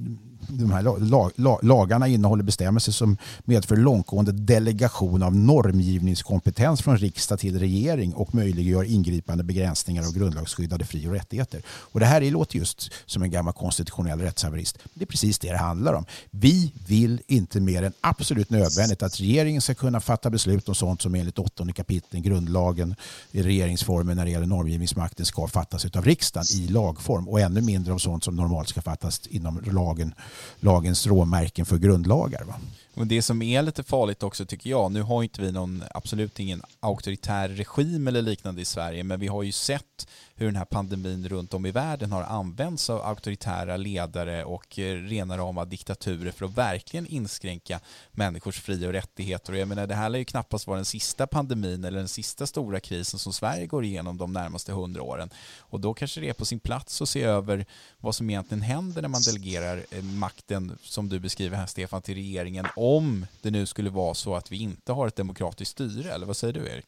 de 0.48 0.72
här 0.72 0.82
lag, 0.82 1.32
lag, 1.36 1.60
lagarna 1.64 2.08
innehåller 2.08 2.44
bestämmelser 2.44 2.92
som 2.92 3.18
medför 3.44 3.76
långtgående 3.76 4.32
delegation 4.32 5.24
av 5.24 5.36
normgivningskompetens 5.36 6.82
från 6.82 6.98
riksdag 6.98 7.40
till 7.40 7.60
regering 7.60 8.14
och 8.14 8.36
möjliggör 8.36 8.84
ingripande 8.84 9.44
begränsningar 9.44 10.04
av 10.04 10.14
grundlagsskyddade 10.14 10.86
fri 10.86 11.08
och 11.08 11.12
rättigheter. 11.12 11.62
Och 11.68 12.00
det 12.00 12.06
här 12.06 12.32
låter 12.32 12.58
just 12.58 12.92
som 13.06 13.24
en 13.24 13.32
gammal 13.32 13.54
konstitutionell 13.54 14.20
rättshaverist. 14.20 14.78
Det 14.94 15.04
är 15.04 15.08
precis 15.08 15.40
det 15.40 15.52
det 15.52 15.58
handlar 15.58 15.94
om. 15.94 16.06
Vi 16.32 16.74
vill 16.88 17.22
inte 17.28 17.60
mer 17.60 17.84
än 17.84 17.94
absolut 18.02 18.50
nödvändigt 18.50 19.04
att 19.04 19.20
regeringen 19.20 19.62
ska 19.62 19.74
kunna 19.74 20.00
fatta 20.00 20.30
beslut 20.30 20.70
om 20.70 20.76
sånt 20.76 21.02
som 21.02 21.16
enligt 21.16 21.40
åttonde 21.40 21.74
kapitlet 21.74 22.24
grundlagen 22.24 22.96
i 23.32 23.44
regeringsformen 23.44 24.18
när 24.18 24.26
det 24.26 24.32
gäller 24.32 24.46
normgivningsmakten 24.46 25.26
ska 25.26 25.48
fattas 25.48 25.86
av 25.86 26.06
riksdagen 26.06 26.46
i 26.54 26.68
lagform 26.68 27.28
och 27.28 27.40
ännu 27.40 27.62
mindre 27.62 27.94
om 27.94 28.00
sånt 28.00 28.24
som 28.24 28.36
normalt 28.36 28.70
ska 28.70 28.82
fattas 28.82 29.28
inom 29.28 29.62
lagen 29.72 30.14
lagens 30.60 31.08
råmärken 31.08 31.66
för 31.66 31.78
grundlagar. 31.78 32.44
Va? 32.44 32.56
Och 32.94 33.08
det 33.08 33.22
som 33.22 33.42
är 33.42 33.62
lite 33.62 33.84
farligt 33.84 34.24
också 34.24 34.46
tycker 34.46 34.70
jag, 34.70 34.92
nu 34.92 35.02
har 35.02 35.24
inte 35.24 35.42
vi 35.42 35.52
någon, 35.52 35.84
absolut 35.92 36.40
ingen 36.40 36.62
auktoritär 36.80 37.50
regim 37.50 38.08
eller 38.08 38.22
liknande 38.22 38.62
i 38.62 38.66
Sverige, 38.66 39.04
men 39.04 39.20
vi 39.20 39.28
har 39.28 39.44
ju 39.44 39.52
sett 39.52 40.08
hur 40.42 40.46
den 40.46 40.56
här 40.56 40.66
pandemin 40.66 41.30
runt 41.30 41.54
om 41.54 41.66
i 41.66 41.72
världen 41.72 42.12
har 42.12 42.24
använts 42.24 42.90
av 42.90 43.02
auktoritära 43.02 43.78
ledare 43.78 44.44
och 44.44 44.80
eh, 44.80 44.96
rena 44.96 45.38
rama 45.38 45.66
diktaturer 45.66 46.32
för 46.32 46.46
att 46.46 46.58
verkligen 46.58 47.08
inskränka 47.08 47.80
människors 48.12 48.62
fri 48.62 48.88
och 48.88 48.94
rättigheter. 48.94 49.54
Och 49.54 49.60
jag 49.60 49.68
menar, 49.68 49.88
det 49.88 49.96
här 49.96 50.10
lär 50.10 50.20
ju 50.20 50.26
knappast 50.26 50.68
vara 50.68 50.78
den 50.78 50.86
sista 50.86 51.28
pandemin 51.28 51.84
eller 51.84 52.00
den 52.00 52.08
sista 52.08 52.48
stora 52.48 52.80
krisen 52.80 53.20
som 53.20 53.34
Sverige 53.34 53.68
går 53.68 53.84
igenom 53.84 54.18
de 54.18 54.34
närmaste 54.34 54.72
hundra 54.72 55.02
åren. 55.02 55.30
Och 55.60 55.80
då 55.80 55.94
kanske 55.94 56.22
det 56.22 56.30
är 56.30 56.34
på 56.34 56.46
sin 56.46 56.60
plats 56.60 57.02
att 57.02 57.10
se 57.10 57.24
över 57.24 57.66
vad 57.98 58.16
som 58.16 58.30
egentligen 58.30 58.62
händer 58.62 59.02
när 59.02 59.10
man 59.10 59.22
delegerar 59.22 59.86
eh, 59.92 60.04
makten, 60.04 60.78
som 60.84 61.10
du 61.10 61.20
beskriver 61.20 61.58
här 61.58 61.66
Stefan, 61.66 62.02
till 62.02 62.16
regeringen 62.16 62.66
om 62.82 63.26
det 63.42 63.52
nu 63.52 63.66
skulle 63.66 63.90
vara 63.90 64.14
så 64.14 64.36
att 64.36 64.52
vi 64.52 64.64
inte 64.64 64.92
har 64.92 65.08
ett 65.08 65.16
demokratiskt 65.16 65.72
styre, 65.72 66.12
eller 66.12 66.26
vad 66.26 66.38
säger 66.38 66.54
du 66.54 66.60
Erik? 66.60 66.86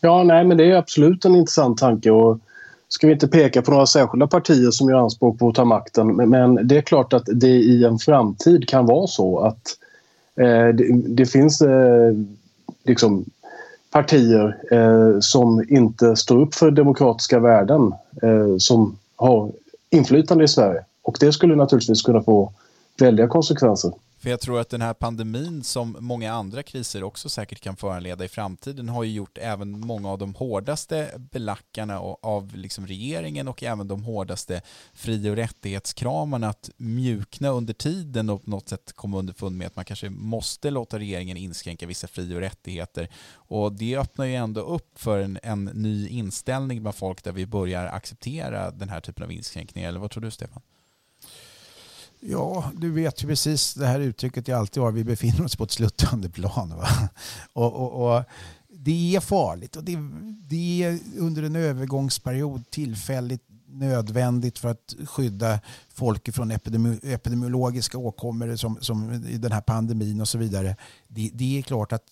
Ja, 0.00 0.22
nej, 0.22 0.44
men 0.44 0.56
det 0.56 0.64
är 0.64 0.76
absolut 0.76 1.24
en 1.24 1.36
intressant 1.36 1.78
tanke. 1.78 2.10
Och 2.10 2.38
ska 2.88 3.06
vi 3.06 3.12
inte 3.12 3.28
peka 3.28 3.62
på 3.62 3.70
några 3.70 3.86
särskilda 3.86 4.26
partier 4.26 4.70
som 4.70 4.88
gör 4.88 4.96
anspråk 4.96 5.38
på 5.38 5.48
att 5.48 5.54
ta 5.54 5.64
makten. 5.64 6.16
Men 6.16 6.68
det 6.68 6.76
är 6.76 6.82
klart 6.82 7.12
att 7.12 7.24
det 7.26 7.48
i 7.48 7.84
en 7.84 7.98
framtid 7.98 8.68
kan 8.68 8.86
vara 8.86 9.06
så 9.06 9.38
att 9.38 9.76
eh, 10.36 10.68
det, 10.68 11.02
det, 11.08 11.26
finns 11.26 11.62
eh, 11.62 12.12
liksom 12.84 13.24
partier 13.90 14.56
eh, 14.70 15.20
som 15.20 15.64
inte 15.68 16.16
står 16.16 16.40
upp 16.40 16.54
för 16.54 16.70
demokratiska 16.70 17.38
värden 17.38 17.94
eh, 18.22 18.56
som 18.58 18.98
har 19.16 19.52
inflytande 19.90 20.44
i 20.44 20.48
Sverige. 20.48 20.84
Och 21.02 21.16
det 21.20 21.32
skulle 21.32 21.56
naturligtvis 21.56 22.02
kunna 22.02 22.22
få 22.22 22.52
väldiga 22.98 23.28
konsekvenser. 23.28 23.92
För 24.20 24.30
jag 24.30 24.40
tror 24.40 24.60
att 24.60 24.68
den 24.68 24.82
här 24.82 24.94
pandemin 24.94 25.64
som 25.64 25.96
många 26.00 26.32
andra 26.32 26.62
kriser 26.62 27.02
också 27.02 27.28
säkert 27.28 27.60
kan 27.60 27.76
föranleda 27.76 28.24
i 28.24 28.28
framtiden 28.28 28.88
har 28.88 29.04
ju 29.04 29.12
gjort 29.12 29.38
även 29.38 29.80
många 29.80 30.10
av 30.10 30.18
de 30.18 30.34
hårdaste 30.34 31.10
belackarna 31.18 32.00
av 32.22 32.56
liksom 32.56 32.86
regeringen 32.86 33.48
och 33.48 33.62
även 33.62 33.88
de 33.88 34.04
hårdaste 34.04 34.62
fri 34.92 35.30
och 35.30 35.36
rättighetskramarna 35.36 36.48
att 36.48 36.70
mjukna 36.76 37.48
under 37.48 37.74
tiden 37.74 38.30
och 38.30 38.44
på 38.44 38.50
något 38.50 38.68
sätt 38.68 38.92
komma 38.92 39.18
underfund 39.18 39.56
med 39.56 39.66
att 39.66 39.76
man 39.76 39.84
kanske 39.84 40.10
måste 40.10 40.70
låta 40.70 40.98
regeringen 40.98 41.36
inskränka 41.36 41.86
vissa 41.86 42.08
fri 42.08 42.34
och 42.34 42.40
rättigheter. 42.40 43.08
Och 43.32 43.72
det 43.72 43.96
öppnar 43.96 44.24
ju 44.24 44.34
ändå 44.34 44.60
upp 44.60 44.98
för 44.98 45.20
en, 45.20 45.38
en 45.42 45.64
ny 45.64 46.08
inställning 46.08 46.82
bland 46.82 46.94
folk 46.96 47.24
där 47.24 47.32
vi 47.32 47.46
börjar 47.46 47.86
acceptera 47.86 48.70
den 48.70 48.88
här 48.88 49.00
typen 49.00 49.24
av 49.24 49.32
inskränkningar. 49.32 49.88
Eller 49.88 50.00
vad 50.00 50.10
tror 50.10 50.22
du 50.22 50.30
Stefan? 50.30 50.62
Ja, 52.20 52.70
du 52.74 52.90
vet 52.90 53.22
ju 53.22 53.28
precis 53.28 53.74
det 53.74 53.86
här 53.86 54.00
uttrycket 54.00 54.48
jag 54.48 54.58
alltid 54.58 54.82
har. 54.82 54.92
Vi 54.92 55.04
befinner 55.04 55.44
oss 55.44 55.56
på 55.56 55.64
ett 55.64 55.70
sluttande 55.70 56.30
plan. 56.30 56.74
Va? 56.76 56.88
Och, 57.52 57.72
och, 57.72 58.16
och 58.16 58.24
det 58.68 59.16
är 59.16 59.20
farligt 59.20 59.76
och 59.76 59.84
det, 59.84 59.98
det 60.48 60.82
är 60.82 60.98
under 61.18 61.42
en 61.42 61.56
övergångsperiod 61.56 62.70
tillfälligt 62.70 63.42
nödvändigt 63.72 64.58
för 64.58 64.68
att 64.68 64.94
skydda 65.06 65.60
folk 65.94 66.34
från 66.34 66.50
epidemi 66.50 66.98
epidemiologiska 67.02 67.98
åkommor 67.98 68.56
som, 68.56 68.78
som 68.80 69.12
i 69.12 69.38
den 69.38 69.52
här 69.52 69.60
pandemin 69.60 70.20
och 70.20 70.28
så 70.28 70.38
vidare. 70.38 70.76
Det, 71.08 71.30
det, 71.34 71.58
är 71.58 71.62
klart 71.62 71.92
att 71.92 72.04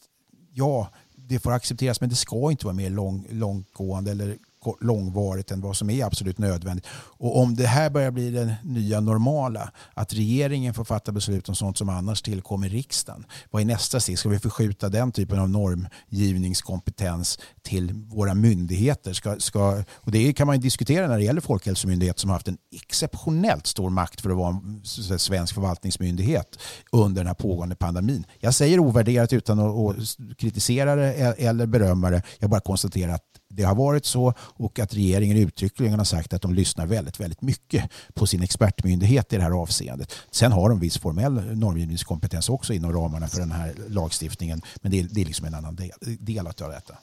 ja, 0.52 0.88
det 1.14 1.38
får 1.38 1.52
accepteras 1.52 2.00
men 2.00 2.10
det 2.10 2.16
ska 2.16 2.50
inte 2.50 2.66
vara 2.66 2.74
mer 2.74 2.90
lång, 2.90 3.26
långtgående 3.30 4.10
eller 4.10 4.38
långvarigt 4.80 5.50
än 5.50 5.60
vad 5.60 5.76
som 5.76 5.90
är 5.90 6.04
absolut 6.04 6.38
nödvändigt. 6.38 6.86
Och 6.90 7.38
om 7.40 7.56
det 7.56 7.66
här 7.66 7.90
börjar 7.90 8.10
bli 8.10 8.30
det 8.30 8.56
nya 8.64 9.00
normala, 9.00 9.72
att 9.94 10.12
regeringen 10.14 10.74
får 10.74 10.84
fatta 10.84 11.12
beslut 11.12 11.48
om 11.48 11.54
sånt 11.54 11.78
som 11.78 11.88
annars 11.88 12.22
tillkommer 12.22 12.68
riksdagen. 12.68 13.26
Vad 13.50 13.62
är 13.62 13.66
nästa 13.66 14.00
steg? 14.00 14.18
Ska 14.18 14.28
vi 14.28 14.38
förskjuta 14.38 14.88
den 14.88 15.12
typen 15.12 15.38
av 15.38 15.50
normgivningskompetens 15.50 17.38
till 17.62 17.92
våra 17.92 18.34
myndigheter? 18.34 19.12
Ska, 19.12 19.36
ska, 19.38 19.84
och 19.94 20.10
det 20.10 20.32
kan 20.32 20.46
man 20.46 20.56
ju 20.56 20.62
diskutera 20.62 21.08
när 21.08 21.18
det 21.18 21.24
gäller 21.24 21.40
Folkhälsomyndigheten 21.40 22.20
som 22.20 22.30
har 22.30 22.34
haft 22.34 22.48
en 22.48 22.58
exceptionellt 22.72 23.66
stor 23.66 23.90
makt 23.90 24.20
för 24.20 24.30
att 24.30 24.36
vara 24.36 24.48
en 24.48 25.18
svensk 25.18 25.54
förvaltningsmyndighet 25.54 26.58
under 26.92 27.20
den 27.20 27.26
här 27.26 27.34
pågående 27.34 27.76
pandemin. 27.76 28.26
Jag 28.38 28.54
säger 28.54 28.78
ovärderat 28.78 29.32
utan 29.32 29.58
att 29.58 30.16
kritisera 30.36 30.96
det 30.96 31.14
e-, 31.14 31.34
eller 31.38 31.66
berömma 31.66 32.10
det. 32.10 32.22
Jag 32.38 32.50
bara 32.50 32.60
konstaterar 32.60 33.12
att 33.12 33.37
det 33.48 33.62
har 33.62 33.74
varit 33.74 34.04
så 34.04 34.34
och 34.38 34.78
att 34.78 34.94
regeringen 34.94 35.36
uttryckligen 35.36 35.98
har 35.98 36.04
sagt 36.04 36.32
att 36.32 36.42
de 36.42 36.54
lyssnar 36.54 36.86
väldigt, 36.86 37.20
väldigt 37.20 37.42
mycket 37.42 37.90
på 38.14 38.26
sin 38.26 38.42
expertmyndighet 38.42 39.32
i 39.32 39.36
det 39.36 39.42
här 39.42 39.50
avseendet. 39.50 40.12
Sen 40.30 40.52
har 40.52 40.68
de 40.68 40.80
viss 40.80 40.98
formell 40.98 41.56
normgivningskompetens 41.56 42.48
också 42.48 42.72
inom 42.72 42.92
ramarna 42.92 43.26
för 43.28 43.40
den 43.40 43.52
här 43.52 43.74
lagstiftningen. 43.88 44.62
Men 44.82 44.90
det 44.90 45.00
är, 45.00 45.08
det 45.10 45.20
är 45.20 45.24
liksom 45.24 45.46
en 45.46 45.54
annan 45.54 45.76
del, 45.76 45.90
del 46.00 46.46
av 46.46 46.52
detta. 46.54 46.94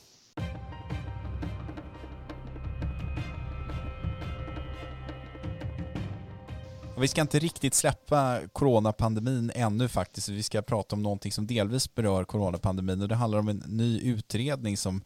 vi 6.98 7.08
ska 7.08 7.22
inte 7.22 7.40
riktigt 7.40 7.74
släppa 7.74 8.40
coronapandemin 8.54 9.52
ännu 9.56 9.88
faktiskt. 9.88 10.30
Vi 10.30 10.44
ska 10.44 10.62
prata 10.62 10.96
om 10.96 11.04
någonting 11.04 11.32
som 11.32 11.48
delvis 11.48 11.96
berör 11.96 12.24
coronapandemin 12.24 13.02
och 13.02 13.08
det 13.08 13.16
handlar 13.16 13.40
om 13.40 13.48
en 13.48 13.64
ny 13.68 14.00
utredning 14.00 14.78
som 14.78 15.02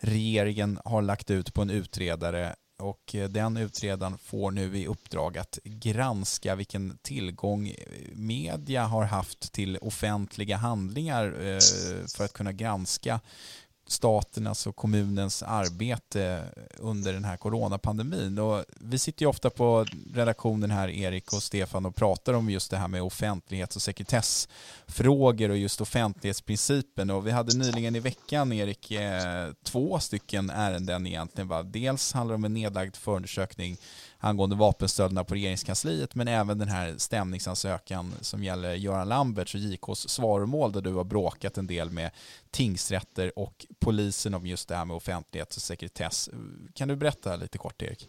regeringen 0.00 0.80
har 0.84 1.02
lagt 1.02 1.30
ut 1.30 1.54
på 1.54 1.62
en 1.62 1.70
utredare 1.70 2.54
och 2.80 3.14
eh, 3.14 3.28
den 3.28 3.56
utredaren 3.56 4.18
får 4.18 4.50
nu 4.50 4.78
i 4.78 4.86
uppdrag 4.86 5.38
att 5.38 5.58
granska 5.64 6.54
vilken 6.54 6.98
tillgång 7.02 7.68
eh, 7.68 7.74
media 8.14 8.84
har 8.84 9.04
haft 9.04 9.52
till 9.52 9.76
offentliga 9.76 10.56
handlingar 10.56 11.24
eh, 11.26 11.58
för 12.16 12.24
att 12.24 12.32
kunna 12.32 12.52
granska 12.52 13.20
statens 13.90 14.66
och 14.66 14.76
kommunens 14.76 15.42
arbete 15.42 16.44
under 16.78 17.12
den 17.12 17.24
här 17.24 17.36
coronapandemin. 17.36 18.38
Och 18.38 18.64
vi 18.80 18.98
sitter 18.98 19.22
ju 19.22 19.28
ofta 19.28 19.50
på 19.50 19.86
redaktionen 20.14 20.70
här, 20.70 20.88
Erik 20.88 21.32
och 21.32 21.42
Stefan, 21.42 21.86
och 21.86 21.96
pratar 21.96 22.34
om 22.34 22.50
just 22.50 22.70
det 22.70 22.76
här 22.76 22.88
med 22.88 23.02
offentlighets 23.02 23.76
och 23.76 23.82
sekretessfrågor 23.82 25.48
och 25.50 25.56
just 25.56 25.80
offentlighetsprincipen. 25.80 27.10
Och 27.10 27.26
vi 27.26 27.30
hade 27.30 27.56
nyligen 27.58 27.96
i 27.96 28.00
veckan, 28.00 28.52
Erik, 28.52 28.90
eh, 28.90 29.48
två 29.62 29.98
stycken 29.98 30.50
ärenden 30.50 31.06
egentligen. 31.06 31.48
Va? 31.48 31.62
Dels 31.62 32.12
handlar 32.12 32.32
det 32.32 32.36
om 32.36 32.44
en 32.44 32.54
nedlagd 32.54 32.96
förundersökning 32.96 33.76
angående 34.20 34.56
vapenstölderna 34.56 35.24
på 35.24 35.34
regeringskansliet 35.34 36.14
men 36.14 36.28
även 36.28 36.58
den 36.58 36.68
här 36.68 36.94
stämningsansökan 36.96 38.12
som 38.20 38.44
gäller 38.44 38.74
Göran 38.74 39.08
Lamberts 39.08 39.54
och 39.54 39.60
JKs 39.60 40.08
svaromål 40.08 40.72
där 40.72 40.80
du 40.80 40.94
har 40.94 41.04
bråkat 41.04 41.58
en 41.58 41.66
del 41.66 41.90
med 41.90 42.10
tingsrätter 42.50 43.38
och 43.38 43.66
polisen 43.78 44.34
om 44.34 44.46
just 44.46 44.68
det 44.68 44.76
här 44.76 44.84
med 44.84 44.96
offentlighet 44.96 45.56
och 45.56 45.62
sekretess. 45.62 46.30
Kan 46.74 46.88
du 46.88 46.96
berätta 46.96 47.36
lite 47.36 47.58
kort 47.58 47.82
Erik? 47.82 48.08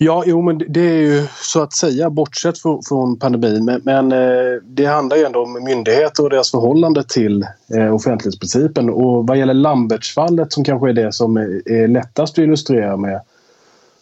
Ja, 0.00 0.22
jo, 0.26 0.42
men 0.42 0.58
det 0.58 0.80
är 0.80 1.00
ju 1.00 1.26
så 1.42 1.62
att 1.62 1.72
säga 1.72 2.10
bortsett 2.10 2.58
från, 2.58 2.82
från 2.82 3.18
pandemin. 3.18 3.64
Men, 3.64 3.80
men 3.84 4.12
eh, 4.12 4.62
det 4.62 4.86
handlar 4.86 5.16
ju 5.16 5.24
ändå 5.24 5.42
om 5.42 5.64
myndigheter 5.64 6.22
och 6.22 6.30
deras 6.30 6.50
förhållande 6.50 7.04
till 7.04 7.46
eh, 7.74 7.94
offentlighetsprincipen. 7.94 8.90
Och 8.90 9.26
vad 9.26 9.38
gäller 9.38 9.54
Lambertsfallet 9.54 10.52
som 10.52 10.64
kanske 10.64 10.88
är 10.88 10.92
det 10.92 11.12
som 11.12 11.36
är, 11.36 11.72
är 11.72 11.88
lättast 11.88 12.32
att 12.34 12.38
illustrera 12.38 12.96
med 12.96 13.20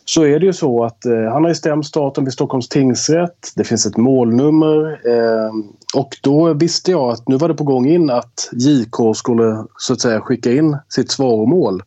så 0.09 0.25
är 0.25 0.41
det 0.41 0.47
ju 0.47 0.53
så 0.53 0.85
att 0.85 1.07
eh, 1.07 1.33
han 1.33 1.45
har 1.45 1.55
stämt 1.55 1.87
staten 1.87 2.25
vid 2.25 2.33
Stockholms 2.33 2.69
tingsrätt. 2.69 3.53
Det 3.57 3.65
finns 3.65 3.87
ett 3.87 3.97
målnummer. 3.97 5.01
Eh, 5.05 5.51
och 5.95 6.17
då 6.23 6.55
visste 6.55 6.91
jag 6.91 7.11
att 7.11 7.29
nu 7.29 7.37
var 7.37 7.49
det 7.49 7.55
på 7.55 7.65
gång 7.65 7.87
in 7.87 8.11
att 8.11 8.51
JK 8.53 9.17
skulle 9.17 9.65
så 9.79 9.93
att 9.93 10.01
säga 10.01 10.21
skicka 10.21 10.53
in 10.53 10.77
sitt 10.89 11.11
svaromål 11.11 11.83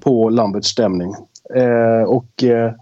på 0.00 0.30
Lamberts 0.30 0.68
stämning. 0.68 1.14
Eh, 1.54 2.08
och 2.08 2.44
eh, 2.44 2.72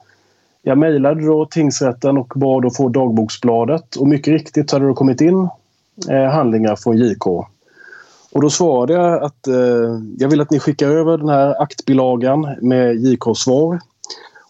jag 0.63 0.79
mejlade 0.79 1.27
då 1.27 1.47
tingsrätten 1.47 2.19
och 2.19 2.33
bad 2.37 2.67
att 2.67 2.77
få 2.77 2.89
dagboksbladet 2.89 3.97
och 3.97 4.09
mycket 4.09 4.33
riktigt 4.33 4.73
hade 4.73 4.89
det 4.89 4.95
kommit 4.95 5.21
in 5.21 5.49
eh, 6.11 6.25
handlingar 6.25 6.77
från 6.77 6.97
JK. 6.97 7.27
Och 8.33 8.41
då 8.41 8.51
svarade 8.51 8.93
jag 8.93 9.23
att 9.23 9.47
eh, 9.47 10.01
jag 10.19 10.29
vill 10.29 10.41
att 10.41 10.51
ni 10.51 10.59
skickar 10.59 10.89
över 10.89 11.19
den 11.19 11.29
här 11.29 11.63
aktbilagan 11.63 12.49
med 12.61 12.97
JKs 12.97 13.39
svar. 13.39 13.81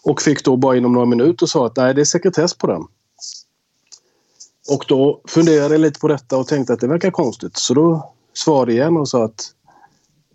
Och 0.03 0.21
fick 0.21 0.45
då 0.45 0.57
bara 0.57 0.77
inom 0.77 0.93
några 0.93 1.05
minuter 1.05 1.45
sa 1.45 1.65
att 1.65 1.77
nej, 1.77 1.93
det 1.93 2.01
är 2.01 2.05
sekretess 2.05 2.53
på 2.53 2.67
den. 2.67 2.81
Och 4.69 4.85
då 4.87 5.21
funderade 5.27 5.73
jag 5.73 5.81
lite 5.81 5.99
på 5.99 6.07
detta 6.07 6.37
och 6.37 6.47
tänkte 6.47 6.73
att 6.73 6.79
det 6.79 6.87
verkar 6.87 7.11
konstigt. 7.11 7.57
Så 7.57 7.73
då 7.73 8.13
svarade 8.33 8.73
jag 8.73 8.83
igen 8.83 8.97
och 8.97 9.09
sa 9.09 9.25
att 9.25 9.51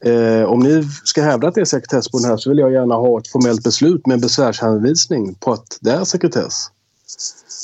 eh, 0.05 0.43
om 0.43 0.61
ni 0.61 0.85
ska 1.05 1.23
hävda 1.23 1.49
att 1.49 1.55
det 1.55 1.61
är 1.61 1.65
sekretess 1.65 2.09
på 2.09 2.19
den 2.19 2.31
här 2.31 2.37
så 2.37 2.51
vill 2.51 2.59
jag 2.59 2.73
gärna 2.73 2.95
ha 2.95 3.19
ett 3.19 3.29
formellt 3.29 3.63
beslut 3.65 4.07
med 4.07 4.15
en 4.15 4.21
besvärshänvisning 4.21 5.35
på 5.35 5.53
att 5.53 5.79
det 5.81 5.91
är 5.91 6.05
sekretess. 6.05 6.71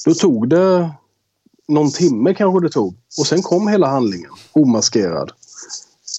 Då 0.05 0.15
tog 0.15 0.49
det 0.49 0.91
någon 1.69 1.93
timme 1.93 2.35
kanske 2.35 2.67
det 2.67 2.71
tog 2.71 2.97
och 3.19 3.27
sen 3.27 3.43
kom 3.43 3.69
hela 3.69 3.87
handlingen 3.87 4.31
omaskerad. 4.53 5.33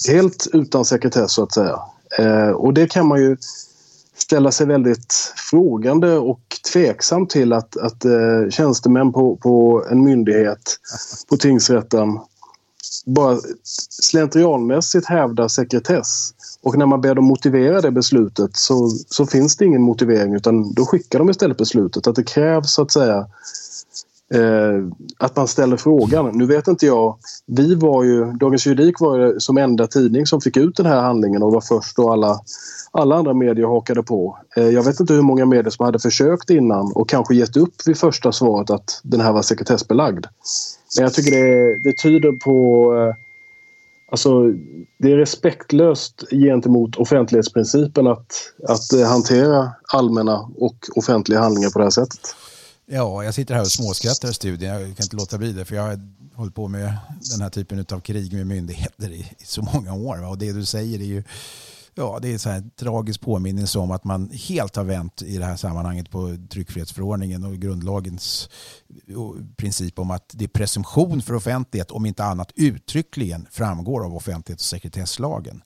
Helt 0.08 0.48
utan 0.54 0.86
sekretess 0.86 1.32
så 1.32 1.44
att 1.44 1.54
säga. 1.54 1.80
Eh, 2.18 2.50
och 2.50 2.74
det 2.74 2.92
kan 2.92 3.08
man 3.08 3.22
ju 3.22 3.38
ställa 4.26 4.52
sig 4.52 4.68
väldigt 4.68 5.14
frågande 5.50 6.18
och 6.18 6.42
tveksam 6.74 7.28
till 7.28 7.54
att, 7.54 7.78
att 7.78 8.06
eh, 8.06 8.50
tjänstemän 8.50 9.14
på, 9.14 9.36
på 9.36 9.86
en 9.92 10.04
myndighet, 10.04 10.80
på 11.30 11.38
tingsrätten, 11.38 12.20
bara 13.06 13.38
slentrianmässigt 13.90 15.06
hävdar 15.06 15.48
sekretess. 15.48 16.34
Och 16.62 16.78
när 16.78 16.86
man 16.86 17.02
ber 17.02 17.16
dem 17.16 17.26
motivera 17.26 17.82
det 17.82 17.92
beslutet 17.92 18.56
så, 18.56 18.90
så 18.90 19.26
finns 19.26 19.58
det 19.58 19.66
ingen 19.66 19.82
motivering 19.82 20.36
utan 20.36 20.74
då 20.74 20.86
skickar 20.86 21.20
de 21.20 21.30
istället 21.30 21.58
beslutet. 21.58 22.08
Att 22.08 22.16
det 22.16 22.24
krävs 22.24 22.74
så 22.74 22.82
att 22.82 22.92
säga 22.92 23.28
Eh, 24.34 24.88
att 25.18 25.36
man 25.36 25.48
ställer 25.48 25.78
frågan. 25.78 26.38
Nu 26.38 26.46
vet 26.46 26.68
inte 26.68 26.86
jag. 26.86 27.18
Vi 27.46 27.76
var 27.76 28.04
ju, 28.04 28.26
Dagens 28.26 28.68
Juridik 28.68 29.00
var 29.00 29.20
ju 29.20 29.40
som 29.40 29.58
enda 29.58 29.88
tidning 29.88 30.26
som 30.26 30.42
fick 30.42 30.58
ut 30.58 30.76
den 30.76 30.86
här 30.86 31.02
handlingen 31.02 31.44
och 31.44 31.52
var 31.52 31.62
först 31.62 32.00
och 32.00 32.14
alla, 32.14 32.40
alla 32.92 33.16
andra 33.16 33.34
medier 33.34 33.66
hakade 33.66 34.04
på. 34.04 34.38
Eh, 34.58 34.70
jag 34.70 34.84
vet 34.84 35.00
inte 35.00 35.14
hur 35.14 35.22
många 35.22 35.46
medier 35.46 35.70
som 35.70 35.86
hade 35.86 36.00
försökt 36.00 36.50
innan 36.50 36.92
och 36.96 37.10
kanske 37.10 37.36
gett 37.36 37.58
upp 37.58 37.74
vid 37.86 37.98
första 37.98 38.32
svaret 38.32 38.70
att 38.70 39.02
den 39.04 39.22
här 39.22 39.32
var 39.32 39.42
sekretessbelagd. 39.42 40.26
Men 40.98 41.04
jag 41.04 41.14
tycker 41.14 41.32
det, 41.32 41.80
det 41.84 41.98
tyder 41.98 42.32
på 42.32 42.94
eh, 42.96 43.16
Alltså, 44.08 44.44
det 44.98 45.12
är 45.12 45.18
respektlöst 45.18 46.24
gentemot 46.32 46.96
offentlighetsprincipen 46.96 48.08
att, 48.08 48.34
att 48.68 48.94
eh, 48.94 49.08
hantera 49.08 49.72
allmänna 49.94 50.50
och 50.58 50.76
offentliga 50.96 51.40
handlingar 51.40 51.70
på 51.70 51.80
det 51.80 51.86
här 51.86 51.90
sättet. 51.90 52.36
Ja, 52.88 53.24
jag 53.24 53.34
sitter 53.34 53.54
här 53.54 53.62
och 53.62 53.72
småskrattar 53.72 54.30
i 54.30 54.34
studien. 54.34 54.74
Jag 54.74 54.82
kan 54.82 55.04
inte 55.04 55.16
låta 55.16 55.38
bli 55.38 55.54
det 55.54 55.66
för 55.66 55.76
jag 55.76 55.84
har 55.84 56.00
hållit 56.36 56.56
på 56.56 56.68
med 56.68 56.98
den 57.32 57.42
här 57.42 57.50
typen 57.50 57.86
av 57.92 58.00
krig 58.00 58.34
med 58.34 58.48
myndigheter 58.48 59.10
i, 59.12 59.20
i 59.40 59.46
så 59.46 59.62
många 59.62 59.94
år. 59.94 60.30
Och 60.30 60.38
det 60.38 60.54
du 60.54 60.66
säger 60.66 61.00
är 61.00 61.06
ju 61.06 61.24
Ja, 61.98 62.20
det 62.22 62.34
är 62.34 62.38
så 62.38 62.50
här 62.50 62.64
tragisk 62.80 63.22
påminnelse 63.22 63.80
om 63.80 63.92
att 63.92 64.04
man 64.04 64.30
helt 64.30 64.76
har 64.76 64.84
vänt 64.84 65.22
i 65.22 65.38
det 65.38 65.46
här 65.46 65.56
sammanhanget 65.56 66.10
på 66.10 66.38
tryckfrihetsförordningen 66.50 67.44
och 67.44 67.56
grundlagens 67.56 68.50
princip 69.56 70.00
om 70.00 70.12
att 70.12 70.32
det 70.34 70.46
är 70.46 70.50
presumtion 70.50 71.22
för 71.22 71.34
offentlighet 71.34 71.92
om 71.92 72.06
inte 72.06 72.24
annat 72.24 72.52
uttryckligen 72.56 73.48
framgår 73.52 74.06
av 74.06 74.16
offentlighets 74.16 74.64
och 74.64 74.70
sekretesslagen 74.70 75.62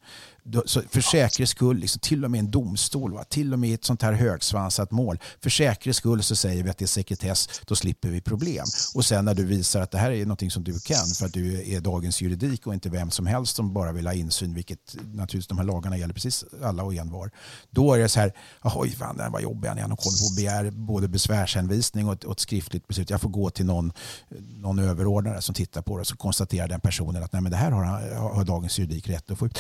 så 0.65 0.81
för 0.89 1.01
säkerhets 1.01 1.51
skull, 1.51 1.77
liksom, 1.77 1.99
till 1.99 2.25
och 2.25 2.31
med 2.31 2.39
en 2.39 2.51
domstol, 2.51 3.13
va? 3.13 3.23
till 3.23 3.53
och 3.53 3.59
med 3.59 3.73
ett 3.73 3.85
sånt 3.85 4.01
här 4.01 4.13
högsvansat 4.13 4.91
mål, 4.91 5.19
för 5.41 5.49
säkerhets 5.49 5.97
skull 5.97 6.23
så 6.23 6.35
säger 6.35 6.63
vi 6.63 6.69
att 6.69 6.77
det 6.77 6.85
är 6.85 6.87
sekretess, 6.87 7.49
då 7.65 7.75
slipper 7.75 8.09
vi 8.09 8.21
problem. 8.21 8.65
Och 8.95 9.05
sen 9.05 9.25
när 9.25 9.33
du 9.33 9.45
visar 9.45 9.81
att 9.81 9.91
det 9.91 9.97
här 9.97 10.11
är 10.11 10.21
någonting 10.21 10.51
som 10.51 10.63
du 10.63 10.79
kan 10.79 11.07
för 11.17 11.25
att 11.25 11.33
du 11.33 11.73
är 11.75 11.81
dagens 11.81 12.21
juridik 12.21 12.67
och 12.67 12.73
inte 12.73 12.89
vem 12.89 13.11
som 13.11 13.25
helst 13.25 13.55
som 13.55 13.73
bara 13.73 13.91
vill 13.91 14.07
ha 14.07 14.13
insyn, 14.13 14.53
vilket 14.53 14.95
naturligtvis 14.95 15.47
de 15.47 15.57
här 15.57 15.65
lagarna 15.65 15.97
gäller 15.97 16.13
precis 16.13 16.45
alla 16.63 16.83
och 16.83 16.95
envar. 16.95 17.31
Då 17.69 17.93
är 17.93 17.99
det 17.99 18.09
så 18.09 18.19
här, 18.19 18.33
oj 18.61 18.89
fan 18.89 19.17
den 19.17 19.31
var 19.31 19.39
jobbig, 19.39 19.67
han 19.67 19.77
är. 19.77 19.81
håller 19.81 19.95
på 19.95 20.25
och 20.29 20.35
begär 20.35 20.71
både 20.71 21.07
besvärshänvisning 21.07 22.07
och 22.07 22.13
ett, 22.13 22.23
och 22.23 22.31
ett 22.31 22.39
skriftligt 22.39 22.87
beslut. 22.87 23.09
Jag 23.09 23.21
får 23.21 23.29
gå 23.29 23.49
till 23.49 23.65
någon, 23.65 23.91
någon 24.39 24.79
överordnare 24.79 25.41
som 25.41 25.55
tittar 25.55 25.81
på 25.81 25.97
det 25.97 26.01
och 26.01 26.07
så 26.07 26.17
konstaterar 26.17 26.67
den 26.67 26.79
personen 26.79 27.23
att 27.23 27.33
nej, 27.33 27.41
men 27.41 27.51
det 27.51 27.57
här 27.57 27.71
har, 27.71 27.83
har 28.15 28.43
dagens 28.43 28.79
juridik 28.79 29.09
rätt 29.09 29.31
att 29.31 29.39
få 29.39 29.45
ut 29.45 29.59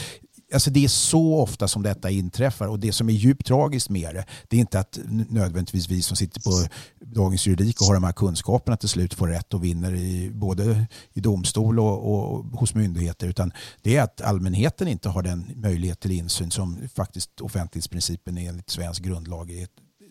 alltså 0.53 0.71
det 0.71 0.83
är 0.83 0.87
så 0.87 1.39
ofta 1.39 1.67
som 1.67 1.83
detta 1.83 2.09
inträffar 2.09 2.67
och 2.67 2.79
det 2.79 2.91
som 2.91 3.09
är 3.09 3.13
djupt 3.13 3.45
tragiskt 3.45 3.89
med 3.89 4.15
det, 4.15 4.25
det 4.47 4.55
är 4.55 4.59
inte 4.59 4.79
att 4.79 4.99
nödvändigtvis 5.29 5.89
vi 5.89 6.01
som 6.01 6.17
sitter 6.17 6.41
på 6.41 6.67
Dagens 6.99 7.47
Juridik 7.47 7.81
och 7.81 7.87
har 7.87 7.93
de 7.93 8.03
här 8.03 8.11
kunskaperna 8.11 8.77
till 8.77 8.89
slut 8.89 9.13
får 9.13 9.27
rätt 9.27 9.53
och 9.53 9.63
vinner 9.63 9.93
i, 9.93 10.31
både 10.33 10.87
i 11.13 11.19
domstol 11.19 11.79
och, 11.79 12.13
och 12.13 12.45
hos 12.45 12.75
myndigheter 12.75 13.27
utan 13.27 13.51
det 13.81 13.95
är 13.95 14.03
att 14.03 14.21
allmänheten 14.21 14.87
inte 14.87 15.09
har 15.09 15.23
den 15.23 15.51
möjlighet 15.55 15.99
till 15.99 16.11
insyn 16.11 16.51
som 16.51 16.89
faktiskt 16.95 17.41
offentlighetsprincipen 17.41 18.37
enligt 18.37 18.69
svensk 18.69 19.03
grundlag 19.03 19.51
är 19.51 19.67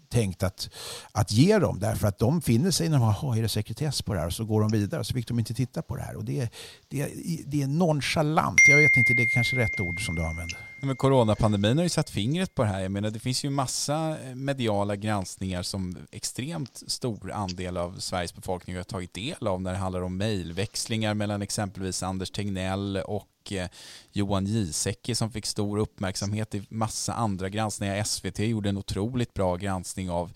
tänkt 0.08 0.42
att, 0.42 0.70
att 1.12 1.32
ge 1.32 1.58
dem. 1.58 1.78
Därför 1.78 2.08
att 2.08 2.18
de 2.18 2.42
finner 2.42 2.70
sig 2.70 2.88
när 2.88 2.98
de 2.98 3.14
har, 3.14 3.36
är 3.36 3.42
det 3.42 3.48
sekretess 3.48 4.02
på 4.02 4.14
det 4.14 4.20
här? 4.20 4.26
Och 4.26 4.32
så 4.32 4.44
går 4.44 4.60
de 4.60 4.70
vidare. 4.70 5.04
Så 5.04 5.14
fick 5.14 5.28
de 5.28 5.38
inte 5.38 5.54
titta 5.54 5.82
på 5.82 5.96
det 5.96 6.02
här. 6.02 6.16
Och 6.16 6.24
det, 6.24 6.52
det, 6.88 7.08
det 7.46 7.62
är 7.62 7.66
nonchalant. 7.66 8.58
Jag 8.68 8.76
vet 8.76 8.96
inte, 8.96 9.14
det 9.14 9.22
är 9.22 9.34
kanske 9.34 9.56
rätt 9.56 9.80
ord 9.80 10.06
som 10.06 10.14
du 10.14 10.24
använder. 10.24 10.67
Men 10.80 10.96
coronapandemin 10.96 11.76
har 11.76 11.84
ju 11.84 11.88
satt 11.88 12.10
fingret 12.10 12.54
på 12.54 12.62
det 12.62 12.68
här. 12.68 12.80
Jag 12.80 12.90
menar, 12.90 13.10
det 13.10 13.18
finns 13.18 13.44
ju 13.44 13.50
massa 13.50 14.18
eh, 14.24 14.34
mediala 14.34 14.96
granskningar 14.96 15.62
som 15.62 15.96
extremt 16.10 16.82
stor 16.86 17.32
andel 17.32 17.76
av 17.76 17.98
Sveriges 17.98 18.34
befolkning 18.34 18.76
har 18.76 18.82
tagit 18.82 19.14
del 19.14 19.46
av 19.46 19.62
när 19.62 19.72
det 19.72 19.78
handlar 19.78 20.00
om 20.00 20.16
mejlväxlingar 20.16 21.14
mellan 21.14 21.42
exempelvis 21.42 22.02
Anders 22.02 22.30
Tegnell 22.30 22.96
och 22.96 23.52
eh, 23.52 23.68
Johan 24.12 24.46
Giesecke 24.46 25.14
som 25.14 25.30
fick 25.30 25.46
stor 25.46 25.78
uppmärksamhet 25.78 26.54
i 26.54 26.66
massa 26.68 27.14
andra 27.14 27.48
granskningar. 27.48 28.04
SVT 28.04 28.38
gjorde 28.38 28.68
en 28.68 28.78
otroligt 28.78 29.34
bra 29.34 29.56
granskning 29.56 30.10
av 30.10 30.32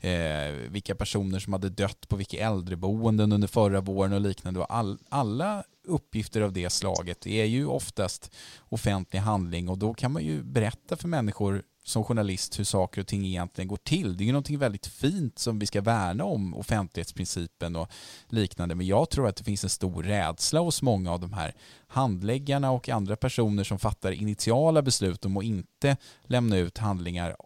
eh, 0.00 0.70
vilka 0.70 0.94
personer 0.94 1.38
som 1.38 1.52
hade 1.52 1.68
dött 1.68 2.08
på 2.08 2.16
vilka 2.16 2.46
äldreboenden 2.46 3.32
under 3.32 3.48
förra 3.48 3.80
våren 3.80 4.12
och 4.12 4.20
liknande. 4.20 4.60
Och 4.60 4.74
all, 4.74 4.98
alla 5.08 5.64
uppgifter 5.86 6.40
av 6.40 6.52
det 6.52 6.70
slaget 6.70 7.26
är 7.26 7.44
ju 7.44 7.66
oftast 7.66 8.34
offentlig 8.68 9.20
handling 9.20 9.68
och 9.68 9.78
då 9.78 9.94
kan 9.94 10.12
man 10.12 10.24
ju 10.24 10.42
berätta 10.42 10.96
för 10.96 11.08
människor 11.08 11.62
som 11.88 12.04
journalist 12.04 12.58
hur 12.58 12.64
saker 12.64 13.00
och 13.00 13.06
ting 13.06 13.26
egentligen 13.26 13.68
går 13.68 13.76
till. 13.76 14.16
Det 14.16 14.24
är 14.24 14.26
ju 14.26 14.32
någonting 14.32 14.58
väldigt 14.58 14.86
fint 14.86 15.38
som 15.38 15.58
vi 15.58 15.66
ska 15.66 15.80
värna 15.80 16.24
om, 16.24 16.54
offentlighetsprincipen 16.54 17.76
och 17.76 17.88
liknande. 18.28 18.74
Men 18.74 18.86
jag 18.86 19.10
tror 19.10 19.28
att 19.28 19.36
det 19.36 19.44
finns 19.44 19.64
en 19.64 19.70
stor 19.70 20.02
rädsla 20.02 20.60
hos 20.60 20.82
många 20.82 21.12
av 21.12 21.20
de 21.20 21.32
här 21.32 21.54
handläggarna 21.86 22.70
och 22.70 22.88
andra 22.88 23.16
personer 23.16 23.64
som 23.64 23.78
fattar 23.78 24.12
initiala 24.12 24.82
beslut 24.82 25.24
om 25.24 25.36
att 25.36 25.44
inte 25.44 25.96
lämna 26.24 26.56
ut 26.56 26.78
handlingar 26.78 27.36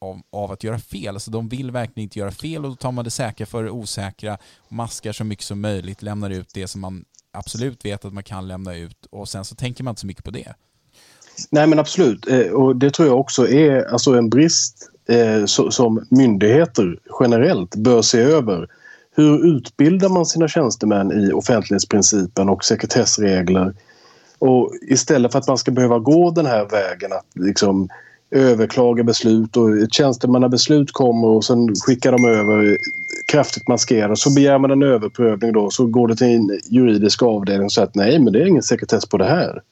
av, 0.00 0.20
av, 0.32 0.52
att 0.52 0.64
göra 0.64 0.78
fel. 0.78 1.14
Alltså 1.14 1.30
de 1.30 1.48
vill 1.48 1.70
verkligen 1.70 2.04
inte 2.04 2.18
göra 2.18 2.30
fel 2.30 2.64
och 2.64 2.70
då 2.70 2.76
tar 2.76 2.92
man 2.92 3.04
det 3.04 3.10
säkra 3.10 3.46
för 3.46 3.64
det 3.64 3.70
osäkra, 3.70 4.38
maskar 4.68 5.12
så 5.12 5.24
mycket 5.24 5.44
som 5.44 5.60
möjligt, 5.60 6.02
lämnar 6.02 6.30
ut 6.30 6.50
det 6.54 6.68
som 6.68 6.80
man 6.80 7.04
absolut 7.32 7.84
vet 7.84 8.04
att 8.04 8.12
man 8.12 8.22
kan 8.22 8.48
lämna 8.48 8.76
ut 8.76 9.06
och 9.10 9.28
sen 9.28 9.44
så 9.44 9.54
tänker 9.54 9.84
man 9.84 9.92
inte 9.92 10.00
så 10.00 10.06
mycket 10.06 10.24
på 10.24 10.30
det. 10.30 10.54
Nej 11.50 11.66
men 11.66 11.78
absolut 11.78 12.28
eh, 12.28 12.52
och 12.52 12.76
det 12.76 12.90
tror 12.90 13.08
jag 13.08 13.20
också 13.20 13.48
är 13.48 13.92
alltså 13.92 14.14
en 14.14 14.30
brist 14.30 14.90
eh, 15.08 15.44
som 15.70 16.06
myndigheter 16.10 16.98
generellt 17.20 17.76
bör 17.76 18.02
se 18.02 18.20
över. 18.20 18.68
Hur 19.14 19.56
utbildar 19.56 20.08
man 20.08 20.26
sina 20.26 20.48
tjänstemän 20.48 21.12
i 21.12 21.32
offentlighetsprincipen 21.32 22.48
och 22.48 22.64
sekretessregler? 22.64 23.74
Och 24.38 24.72
istället 24.82 25.32
för 25.32 25.38
att 25.38 25.48
man 25.48 25.58
ska 25.58 25.70
behöva 25.70 25.98
gå 25.98 26.30
den 26.30 26.46
här 26.46 26.64
vägen 26.64 27.12
att 27.12 27.26
liksom 27.34 27.88
överklaga 28.30 29.04
beslut 29.04 29.56
och 29.56 29.78
ett 29.78 29.94
tjänstemannabeslut 29.94 30.92
kommer 30.92 31.28
och 31.28 31.44
sen 31.44 31.74
skickar 31.86 32.12
de 32.12 32.24
över 32.24 32.78
kraftigt 33.26 33.68
maskerat 33.68 34.18
så 34.18 34.30
begär 34.30 34.58
man 34.58 34.70
en 34.70 34.82
överprövning 34.82 35.52
då 35.52 35.70
så 35.70 35.86
går 35.86 36.08
det 36.08 36.16
till 36.16 36.26
en 36.26 36.60
juridisk 36.64 37.22
avdelning 37.22 37.64
och 37.64 37.72
säger 37.72 37.88
att 37.88 37.94
nej 37.94 38.18
men 38.18 38.32
det 38.32 38.42
är 38.42 38.46
ingen 38.46 38.62
sekretess 38.62 39.06
på 39.06 39.16
det 39.16 39.24
här. 39.24 39.62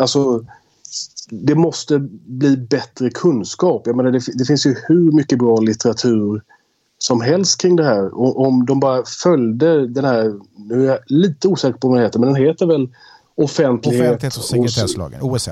Alltså, 0.00 0.44
det 1.30 1.54
måste 1.54 1.98
bli 2.26 2.56
bättre 2.56 3.10
kunskap. 3.10 3.82
Jag 3.84 3.96
menar, 3.96 4.10
det, 4.10 4.20
det, 4.34 4.44
finns 4.44 4.66
ju 4.66 4.76
hur 4.88 5.12
mycket 5.12 5.38
bra 5.38 5.60
litteratur 5.60 6.42
som 6.98 7.20
helst 7.20 7.60
kring 7.60 7.76
det 7.76 7.84
här. 7.84 8.18
Och, 8.20 8.46
om 8.46 8.66
de 8.66 8.80
bara 8.80 9.04
följde 9.04 9.86
den 9.86 10.04
här, 10.04 10.40
nu 10.56 10.84
är 10.84 10.88
jag 10.88 10.98
lite 11.06 11.48
osäker 11.48 11.78
på 11.78 11.88
vad 11.88 11.96
den 11.96 12.04
heter, 12.04 12.18
men 12.18 12.32
den 12.32 12.42
heter 12.42 12.66
väl 12.66 12.88
offentlighet... 13.34 14.06
Offentlighets 14.06 14.38
och 14.38 14.44
sekretesslagen, 14.44 15.22
OSL. 15.22 15.50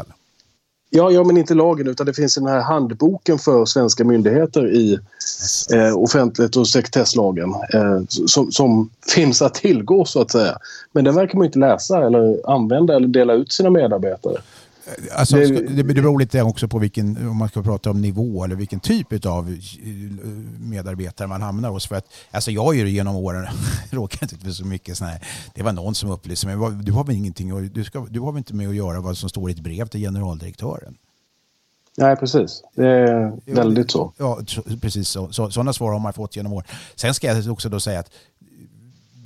Ja, 0.96 1.10
ja, 1.10 1.24
men 1.24 1.36
inte 1.36 1.54
lagen 1.54 1.88
utan 1.88 2.06
det 2.06 2.14
finns 2.14 2.34
den 2.34 2.46
här 2.46 2.60
handboken 2.60 3.38
för 3.38 3.64
svenska 3.64 4.04
myndigheter 4.04 4.74
i 4.74 4.98
eh, 5.74 5.96
offentlighet 5.96 6.56
och 6.56 6.68
sekretesslagen 6.68 7.54
eh, 7.74 8.00
som, 8.08 8.52
som, 8.52 8.90
finns 9.14 9.42
att 9.42 9.54
tillgå 9.54 10.04
så 10.04 10.20
att 10.20 10.30
säga. 10.30 10.58
Men 10.92 11.04
den 11.04 11.14
verkar 11.14 11.38
man 11.38 11.46
inte 11.46 11.58
läsa 11.58 12.06
eller 12.06 12.50
använda 12.50 12.96
eller 12.96 13.08
dela 13.08 13.32
ut 13.32 13.52
sina 13.52 13.70
medarbetare. 13.70 14.36
Alltså, 15.12 15.36
det, 15.36 15.82
det 15.82 15.84
beror 15.84 16.18
lite 16.18 16.42
också 16.42 16.68
på 16.68 16.78
vilken, 16.78 17.28
om 17.28 17.36
man 17.36 17.48
ska 17.48 17.62
prata 17.62 17.90
om 17.90 18.00
nivå 18.00 18.44
eller 18.44 18.56
vilken 18.56 18.80
typ 18.80 19.26
av 19.26 19.56
medarbetare 20.58 21.28
man 21.28 21.42
hamnar 21.42 21.70
hos. 21.70 21.86
För 21.86 21.96
att, 21.96 22.06
alltså 22.30 22.50
jag 22.50 22.64
har 22.64 22.72
ju 22.72 22.88
genom 22.88 23.16
åren 23.16 23.46
råkat 23.90 24.32
ut 24.32 24.42
för 24.42 24.50
så 24.50 24.64
mycket 24.64 24.98
sådana 24.98 25.12
här, 25.12 25.22
det 25.54 25.62
var 25.62 25.72
någon 25.72 25.94
som 25.94 26.10
upplyste 26.10 26.46
mig, 26.46 26.56
du 26.82 26.92
har 26.92 27.04
väl 27.04 27.16
ingenting, 27.16 27.72
du, 27.72 27.84
ska, 27.84 28.06
du 28.10 28.20
har 28.20 28.32
väl 28.32 28.38
inte 28.38 28.54
med 28.54 28.68
att 28.68 28.74
göra 28.74 29.00
vad 29.00 29.18
som 29.18 29.28
står 29.28 29.50
i 29.50 29.52
ett 29.52 29.60
brev 29.60 29.86
till 29.86 30.00
generaldirektören? 30.00 30.96
Nej, 31.98 32.16
precis. 32.16 32.62
Det 32.74 32.86
är 32.88 33.54
väldigt 33.54 33.90
så. 33.90 34.12
Ja, 34.16 34.40
precis 34.80 35.08
så. 35.08 35.32
så. 35.32 35.50
Sådana 35.50 35.72
svar 35.72 35.92
har 35.92 35.98
man 35.98 36.12
fått 36.12 36.36
genom 36.36 36.52
år. 36.52 36.64
Sen 36.94 37.14
ska 37.14 37.26
jag 37.26 37.52
också 37.52 37.68
då 37.68 37.80
säga 37.80 38.00
att 38.00 38.10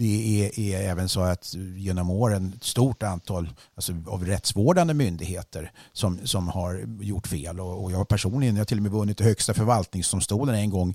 det 0.01 0.45
är, 0.45 0.61
är, 0.61 0.91
även 0.91 1.09
så 1.09 1.21
att 1.21 1.55
genom 1.77 2.11
åren 2.11 2.53
ett 2.57 2.65
stort 2.65 3.03
antal 3.03 3.49
alltså, 3.75 3.93
av 4.07 4.25
rättsvårdande 4.25 4.95
myndigheter 4.95 5.73
som, 5.93 6.27
som 6.27 6.49
har 6.49 6.85
gjort 7.01 7.27
fel. 7.27 7.61
Och, 7.61 7.85
och 7.85 7.93
jag 7.93 8.09
personligen 8.09 8.55
jag 8.55 8.61
har 8.61 8.65
till 8.65 8.79
och 8.79 8.83
med 8.83 8.93
vunnit 8.93 9.21
i 9.21 9.25
Högsta 9.25 9.55
förvaltningsdomstolen 9.55 10.55
en 10.55 10.71
gång 10.71 10.95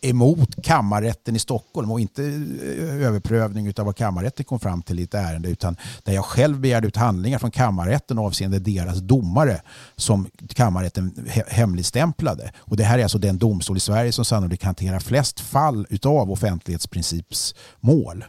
emot 0.00 0.62
kammarrätten 0.62 1.36
i 1.36 1.38
Stockholm 1.38 1.90
och 1.90 2.00
inte 2.00 2.24
eh, 2.24 3.06
överprövning 3.06 3.72
av 3.78 3.84
vad 3.84 3.96
kammarrätten 3.96 4.44
kom 4.44 4.60
fram 4.60 4.82
till 4.82 4.98
i 4.98 5.02
ett 5.02 5.14
ärende 5.14 5.48
utan 5.48 5.76
där 6.02 6.12
jag 6.12 6.24
själv 6.24 6.60
begärde 6.60 6.88
ut 6.88 6.96
handlingar 6.96 7.38
från 7.38 7.50
kammarrätten 7.50 8.18
avseende 8.18 8.58
deras 8.58 8.98
domare 8.98 9.60
som 9.96 10.26
kammarrätten 10.48 11.28
hemligstämplade. 11.46 12.52
Och 12.56 12.76
det 12.76 12.84
här 12.84 12.98
är 12.98 13.02
alltså 13.02 13.18
den 13.18 13.38
domstol 13.38 13.76
i 13.76 13.80
Sverige 13.80 14.12
som 14.12 14.24
sannolikt 14.24 14.62
hanterar 14.62 14.98
flest 14.98 15.40
fall 15.40 15.86
av 16.04 16.30
offentlighetsprincipsmål. 16.32 18.24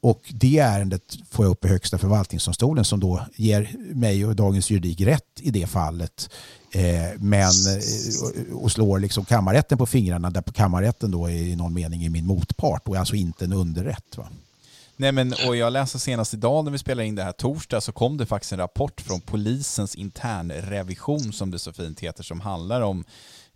Och 0.00 0.32
det 0.34 0.58
ärendet 0.58 1.18
får 1.30 1.44
jag 1.44 1.52
upp 1.52 1.64
i 1.64 1.68
Högsta 1.68 1.98
förvaltningsdomstolen 1.98 2.84
som 2.84 3.00
då 3.00 3.26
ger 3.36 3.70
mig 3.94 4.26
och 4.26 4.36
Dagens 4.36 4.70
Juridik 4.70 5.00
rätt 5.00 5.40
i 5.40 5.50
det 5.50 5.66
fallet. 5.66 6.30
Eh, 6.72 6.82
men, 7.18 7.50
eh, 7.50 8.56
och 8.56 8.72
slår 8.72 8.98
liksom 8.98 9.24
kammarrätten 9.24 9.78
på 9.78 9.86
fingrarna 9.86 10.30
där 10.30 10.42
kammarrätten 10.42 11.10
då 11.10 11.26
är 11.26 11.34
i 11.34 11.56
någon 11.56 11.74
mening 11.74 12.04
är 12.04 12.10
min 12.10 12.26
motpart 12.26 12.88
och 12.88 12.96
är 12.96 13.00
alltså 13.00 13.14
inte 13.14 13.44
en 13.44 13.52
underrätt. 13.52 14.16
Va? 14.16 14.28
Nej 14.96 15.12
men 15.12 15.34
och 15.48 15.56
jag 15.56 15.72
läste 15.72 15.98
senast 15.98 16.34
idag 16.34 16.64
när 16.64 16.72
vi 16.72 16.78
spelade 16.78 17.08
in 17.08 17.14
det 17.14 17.22
här 17.22 17.32
torsdag 17.32 17.80
så 17.80 17.92
kom 17.92 18.16
det 18.16 18.26
faktiskt 18.26 18.52
en 18.52 18.58
rapport 18.58 19.00
från 19.00 19.20
polisens 19.20 19.94
internrevision 19.94 21.32
som 21.32 21.50
det 21.50 21.58
så 21.58 21.72
fint 21.72 22.00
heter 22.00 22.22
som 22.22 22.40
handlar 22.40 22.80
om 22.80 23.04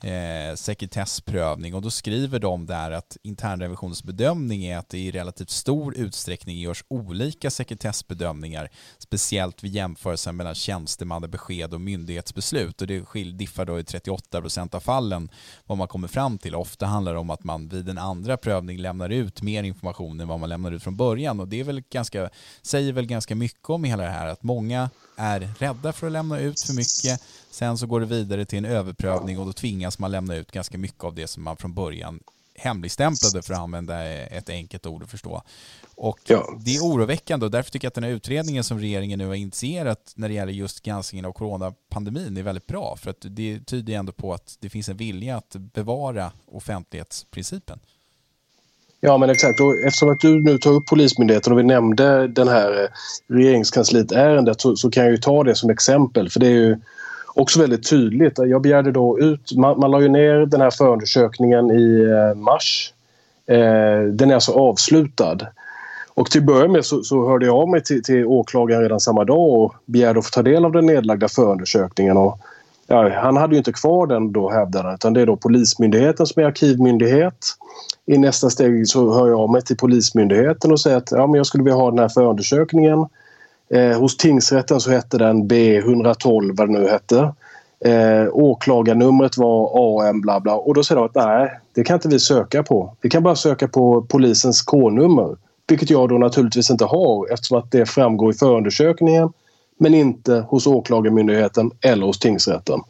eh, 0.02 0.54
sekretessprövning 0.54 1.74
och 1.74 1.82
då 1.82 1.90
skriver 1.90 2.38
de 2.38 2.66
där 2.66 2.90
att 2.90 3.16
internrevisionens 3.22 4.04
bedömning 4.04 4.64
är 4.64 4.78
att 4.78 4.88
det 4.88 4.98
i 4.98 5.10
relativt 5.10 5.50
stor 5.50 5.96
utsträckning 5.96 6.58
görs 6.58 6.84
olika 6.88 7.50
sekretessbedömningar, 7.50 8.70
speciellt 8.98 9.64
vid 9.64 9.72
jämförelsen 9.72 10.36
mellan 10.36 10.54
tjänstemannabesked 10.54 11.74
och 11.74 11.80
myndighetsbeslut 11.80 12.80
och 12.80 12.86
det 12.86 13.04
diffar 13.32 13.64
då 13.64 13.80
i 13.80 13.84
38 13.84 14.40
procent 14.40 14.74
av 14.74 14.80
fallen 14.80 15.28
vad 15.66 15.78
man 15.78 15.88
kommer 15.88 16.08
fram 16.08 16.38
till. 16.38 16.54
Ofta 16.54 16.86
handlar 16.86 17.12
det 17.12 17.18
om 17.18 17.30
att 17.30 17.44
man 17.44 17.68
vid 17.68 17.88
en 17.88 17.98
andra 17.98 18.36
prövning 18.36 18.78
lämnar 18.78 19.08
ut 19.10 19.42
mer 19.42 19.62
information 19.62 20.20
än 20.20 20.28
vad 20.28 20.40
man 20.40 20.48
lämnar 20.48 20.72
ut 20.72 20.82
från 20.82 20.96
början 20.96 21.40
och 21.40 21.48
det 21.48 21.60
är 21.60 21.64
väl 21.64 21.82
ganska, 21.90 22.30
säger 22.62 22.92
väl 22.92 23.06
ganska 23.06 23.34
mycket 23.34 23.70
om 23.70 23.84
hela 23.84 24.02
det 24.02 24.10
här 24.10 24.26
att 24.26 24.42
många 24.42 24.90
är 25.16 25.48
rädda 25.58 25.92
för 25.92 26.06
att 26.06 26.12
lämna 26.12 26.38
ut 26.38 26.60
för 26.60 26.74
mycket. 26.74 27.22
Sen 27.50 27.78
så 27.78 27.86
går 27.86 28.00
det 28.00 28.06
vidare 28.06 28.44
till 28.44 28.58
en 28.58 28.64
överprövning 28.64 29.38
och 29.38 29.46
då 29.46 29.52
tvingas 29.52 29.89
man 29.98 30.10
lämna 30.10 30.36
ut 30.36 30.52
ganska 30.52 30.78
mycket 30.78 31.04
av 31.04 31.14
det 31.14 31.26
som 31.26 31.42
man 31.42 31.56
från 31.56 31.74
början 31.74 32.20
hemligstämplade 32.54 33.42
för 33.42 33.54
att 33.54 33.60
använda 33.60 34.04
ett 34.08 34.48
enkelt 34.48 34.86
ord 34.86 35.02
att 35.02 35.10
förstå. 35.10 35.42
Och 35.94 36.18
ja. 36.26 36.58
det 36.64 36.76
är 36.76 36.80
oroväckande 36.80 37.46
och 37.46 37.52
därför 37.52 37.70
tycker 37.70 37.86
jag 37.86 37.90
att 37.90 37.94
den 37.94 38.04
här 38.04 38.10
utredningen 38.10 38.64
som 38.64 38.78
regeringen 38.78 39.18
nu 39.18 39.26
har 39.26 39.34
initierat 39.34 40.12
när 40.14 40.28
det 40.28 40.34
gäller 40.34 40.52
just 40.52 40.82
granskningen 40.82 41.24
av 41.24 41.32
coronapandemin 41.32 42.36
är 42.36 42.42
väldigt 42.42 42.66
bra 42.66 42.96
för 42.96 43.10
att 43.10 43.20
det 43.20 43.60
tyder 43.66 43.94
ändå 43.94 44.12
på 44.12 44.34
att 44.34 44.56
det 44.60 44.70
finns 44.70 44.88
en 44.88 44.96
vilja 44.96 45.36
att 45.36 45.56
bevara 45.56 46.32
offentlighetsprincipen. 46.46 47.78
Ja, 49.00 49.18
men 49.18 49.30
exakt. 49.30 49.60
Och 49.60 49.74
eftersom 49.74 50.10
att 50.10 50.20
du 50.20 50.42
nu 50.42 50.58
tar 50.58 50.70
upp 50.70 50.86
Polismyndigheten 50.86 51.52
och 51.52 51.58
vi 51.58 51.62
nämnde 51.62 52.28
den 52.28 52.48
här 52.48 52.88
regeringskansliet-ärendet 53.28 54.60
så, 54.60 54.76
så, 54.76 54.90
kan 54.90 55.02
jag 55.02 55.12
ju 55.12 55.18
ta 55.18 55.44
det 55.44 55.54
som 55.54 55.70
exempel 55.70 56.30
för 56.30 56.40
det 56.40 56.46
är 56.46 56.50
ju 56.50 56.80
också 57.34 57.60
väldigt 57.60 57.90
tydligt. 57.90 58.38
Jag 58.38 58.62
begärde 58.62 58.92
då 58.92 59.18
ut, 59.18 59.56
man, 59.56 59.80
man 59.80 59.90
la 59.90 60.00
ju 60.00 60.08
ner 60.08 60.46
den 60.46 60.60
här 60.60 60.70
förundersökningen 60.70 61.70
i 61.70 62.02
eh, 62.02 62.38
mars. 62.38 62.92
Eh, 63.46 64.02
den 64.12 64.30
är 64.30 64.34
alltså 64.34 64.52
avslutad. 64.52 65.38
Och 66.14 66.30
till 66.30 66.40
att 66.40 66.46
börja 66.46 66.68
med 66.68 66.84
så, 66.84 67.02
så 67.02 67.28
hörde 67.28 67.46
jag 67.46 67.56
av 67.56 67.68
mig 67.68 67.82
till, 67.82 68.02
till 68.02 68.26
åklagaren 68.26 68.82
redan 68.82 69.00
samma 69.00 69.24
dag 69.24 69.48
och 69.48 69.74
begärde 69.86 70.18
att 70.18 70.24
få 70.24 70.30
ta 70.30 70.42
del 70.42 70.64
av 70.64 70.72
den 70.72 70.86
nedlagda 70.86 71.28
förundersökningen. 71.28 72.16
Och, 72.16 72.38
ja, 72.86 73.10
han 73.14 73.36
hade 73.36 73.54
ju 73.54 73.58
inte 73.58 73.72
kvar 73.72 74.06
den 74.06 74.32
då 74.32 74.50
hävdade 74.50 74.84
han, 74.84 74.94
utan 74.94 75.12
det 75.12 75.20
är 75.20 75.26
då 75.26 75.36
Polismyndigheten 75.36 76.26
som 76.26 76.42
är 76.42 76.46
arkivmyndighet 76.46 77.46
i 78.06 78.18
nästa 78.18 78.50
steg 78.50 78.88
så 78.88 79.14
hör 79.14 79.28
jag 79.28 79.40
av 79.40 79.50
mig 79.50 79.62
till 79.62 79.76
Polismyndigheten 79.76 80.72
och 80.72 80.80
säger 80.80 80.96
att 80.96 81.10
ja, 81.10 81.26
men 81.26 81.34
jag 81.34 81.46
skulle 81.46 81.64
vilja 81.64 81.76
ha 81.76 81.90
den 81.90 81.98
här 81.98 82.08
förundersökningen. 82.08 83.06
Eh, 83.74 84.00
hos 84.00 84.16
tingsrätten 84.16 84.80
så 84.80 84.90
hette 84.90 85.18
den 85.18 85.48
B112 85.48 86.56
vad 86.56 86.68
det 86.68 86.72
nu 86.72 86.88
hette. 86.88 87.34
Eh, 87.84 88.28
åklagarnumret 88.32 89.36
var 89.36 89.70
AM 89.74 90.20
bla 90.20 90.40
bla 90.40 90.54
och 90.54 90.74
då 90.74 90.84
säger 90.84 91.00
de 91.00 91.04
att 91.06 91.14
nej, 91.14 91.60
det 91.74 91.84
kan 91.84 91.94
inte 91.94 92.08
vi 92.08 92.18
söka 92.18 92.62
på. 92.62 92.96
Vi 93.00 93.10
kan 93.10 93.22
bara 93.22 93.36
söka 93.36 93.68
på 93.68 94.02
polisens 94.02 94.62
K-nummer. 94.62 95.36
Vilket 95.68 95.90
jag 95.90 96.08
då 96.08 96.18
naturligtvis 96.18 96.70
inte 96.70 96.84
har 96.84 97.32
eftersom 97.32 97.58
att 97.58 97.70
det 97.70 97.86
framgår 97.86 98.30
i 98.30 98.36
förundersökningen 98.36 99.32
men 99.78 99.94
inte 99.94 100.44
hos 100.48 100.66
åklagarmyndigheten 100.66 101.70
eller 101.80 102.06
hos 102.06 102.18
tingsrätten. 102.18 102.80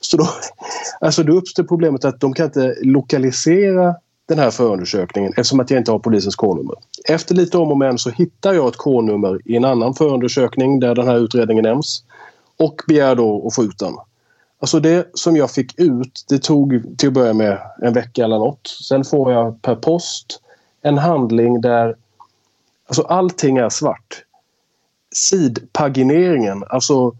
Så 0.00 0.16
då, 0.16 0.28
alltså 1.00 1.22
då 1.22 1.32
uppstår 1.32 1.64
problemet 1.64 2.04
att 2.04 2.20
de 2.20 2.32
kan 2.32 2.46
inte 2.46 2.74
lokalisera 2.82 3.94
den 4.28 4.38
här 4.38 4.50
förundersökningen 4.50 5.32
eftersom 5.36 5.60
att 5.60 5.70
jag 5.70 5.80
inte 5.80 5.90
har 5.90 5.98
polisens 5.98 6.36
K-nummer. 6.36 6.74
Efter 7.08 7.34
lite 7.34 7.58
om 7.58 7.70
och 7.70 7.78
men 7.78 7.98
så 7.98 8.10
hittar 8.10 8.54
jag 8.54 8.68
ett 8.68 8.76
K-nummer 8.76 9.40
i 9.44 9.56
en 9.56 9.64
annan 9.64 9.94
förundersökning 9.94 10.80
där 10.80 10.94
den 10.94 11.06
här 11.06 11.16
utredningen 11.16 11.64
nämns 11.64 12.04
och 12.56 12.82
begär 12.88 13.14
då 13.14 13.46
att 13.46 13.54
få 13.54 13.64
ut 13.64 13.78
den. 13.78 13.94
Alltså 14.60 14.80
det 14.80 15.10
som 15.14 15.36
jag 15.36 15.50
fick 15.50 15.80
ut, 15.80 16.24
det 16.28 16.42
tog 16.42 16.98
till 16.98 17.08
att 17.08 17.14
börja 17.14 17.32
med 17.32 17.58
en 17.82 17.92
vecka 17.92 18.24
eller 18.24 18.38
något. 18.38 18.68
Sen 18.88 19.04
får 19.04 19.32
jag 19.32 19.62
per 19.62 19.74
post 19.74 20.40
en 20.82 20.98
handling 20.98 21.60
där 21.60 21.96
alltså 22.86 23.02
allting 23.02 23.56
är 23.56 23.68
svart. 23.68 24.24
Sidpagineringen, 25.14 26.64
alltså 26.68 27.12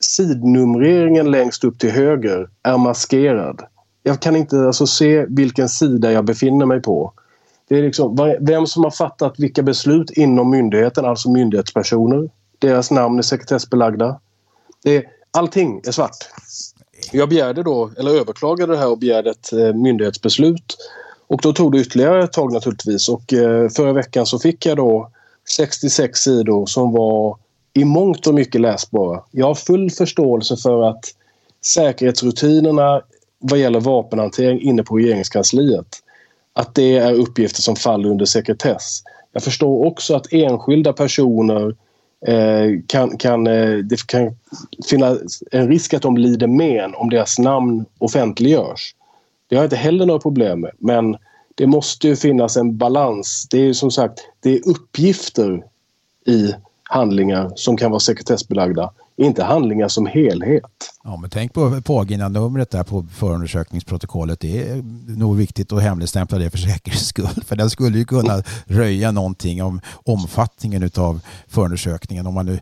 sidnumreringen 0.00 1.30
längst 1.30 1.64
upp 1.64 1.78
till 1.78 1.90
höger 1.90 2.48
är 2.62 2.78
maskerad 2.78 3.62
jag 4.06 4.20
kan 4.20 4.36
inte 4.36 4.66
alltså 4.66 4.86
se 4.86 5.26
vilken 5.28 5.68
sida 5.68 6.12
jag 6.12 6.24
befinner 6.24 6.66
mig 6.66 6.82
på. 6.82 7.12
Det 7.68 7.78
är 7.78 7.82
liksom 7.82 8.36
vem 8.40 8.66
som 8.66 8.84
har 8.84 8.90
fattat 8.90 9.34
vilka 9.38 9.62
beslut 9.62 10.10
inom 10.10 10.50
myndigheten, 10.50 11.04
alltså 11.04 11.30
myndighetspersoner. 11.30 12.30
Deras 12.58 12.90
namn 12.90 13.18
är 13.18 13.22
sekretessbelagda. 13.22 14.20
Det 14.82 14.96
är, 14.96 15.04
allting 15.30 15.80
är 15.86 15.92
svart. 15.92 16.16
Jag 17.12 17.28
begärde 17.28 17.62
då, 17.62 17.90
eller 17.98 18.10
överklagade 18.10 18.72
det 18.72 18.78
här 18.78 18.90
och 18.90 18.98
begärde 18.98 19.30
ett 19.30 19.52
eh, 19.52 19.74
myndighetsbeslut. 19.74 20.76
Och 21.26 21.40
då 21.42 21.52
tog 21.52 21.72
det 21.72 21.78
ytterligare 21.78 22.24
ett 22.24 22.32
tag 22.32 22.52
naturligtvis 22.52 23.08
och 23.08 23.32
eh, 23.32 23.68
förra 23.68 23.92
veckan 23.92 24.26
så 24.26 24.38
fick 24.38 24.66
jag 24.66 24.76
då 24.76 25.10
66 25.56 26.18
sidor 26.18 26.66
som 26.66 26.92
var 26.92 27.38
i 27.72 27.84
mångt 27.84 28.26
och 28.26 28.34
mycket 28.34 28.60
läsbara. 28.60 29.22
Jag 29.30 29.46
har 29.46 29.54
full 29.54 29.90
förståelse 29.90 30.56
för 30.56 30.82
att 30.82 31.04
säkerhetsrutinerna 31.64 33.02
vad 33.50 33.58
gäller 33.58 33.80
vapenhantering 33.80 34.60
inne 34.60 34.82
på 34.82 34.96
regeringskansliet 34.96 35.86
att 36.52 36.74
det 36.74 36.96
är 36.96 37.12
uppgifter 37.12 37.62
som 37.62 37.76
faller 37.76 38.08
under 38.08 38.24
sekretess. 38.24 39.02
Jag 39.32 39.42
förstår 39.42 39.86
också 39.86 40.14
att 40.14 40.32
enskilda 40.32 40.92
personer 40.92 41.76
eh, 42.26 42.80
kan, 42.86 43.16
kan, 43.16 43.46
eh, 43.46 43.76
det 43.76 44.06
kan 44.06 44.36
finnas 44.88 45.42
en 45.50 45.68
risk 45.68 45.94
att 45.94 46.02
de 46.02 46.16
lider 46.16 46.46
men 46.46 46.94
om 46.94 47.10
deras 47.10 47.38
namn 47.38 47.84
offentliggörs. 47.98 48.94
Det 49.48 49.56
har 49.56 49.62
jag 49.62 49.66
inte 49.66 49.76
heller 49.76 50.06
några 50.06 50.20
problem 50.20 50.60
med 50.60 50.72
men 50.78 51.16
det 51.54 51.66
måste 51.66 52.08
ju 52.08 52.16
finnas 52.16 52.56
en 52.56 52.76
balans. 52.76 53.46
Det 53.50 53.58
är 53.58 53.72
som 53.72 53.90
sagt 53.90 54.20
det 54.40 54.54
är 54.54 54.68
uppgifter 54.68 55.64
i 56.26 56.54
handlingar 56.82 57.52
som 57.54 57.76
kan 57.76 57.90
vara 57.90 58.00
sekretessbelagda 58.00 58.90
inte 59.16 59.44
handlingar 59.44 59.88
som 59.88 60.06
helhet. 60.06 60.94
Ja, 61.04 61.16
men 61.16 61.30
tänk 61.30 61.52
på 61.52 61.82
paginanumret 61.82 62.70
där 62.70 62.84
på 62.84 63.06
förundersökningsprotokollet. 63.12 64.40
Det 64.40 64.68
är 64.68 64.82
nog 65.16 65.36
viktigt 65.36 65.72
att 65.72 65.82
hemligstämpla 65.82 66.38
det 66.38 66.50
för 66.50 66.58
säkerhets 66.58 67.06
skull. 67.06 67.44
För 67.44 67.56
den 67.56 67.70
skulle 67.70 67.98
ju 67.98 68.04
kunna 68.04 68.42
röja 68.66 69.10
någonting 69.10 69.62
om 69.62 69.80
omfattningen 70.04 70.90
av 70.96 71.20
förundersökningen 71.48 72.26
om 72.26 72.34
man 72.34 72.46
nu 72.46 72.60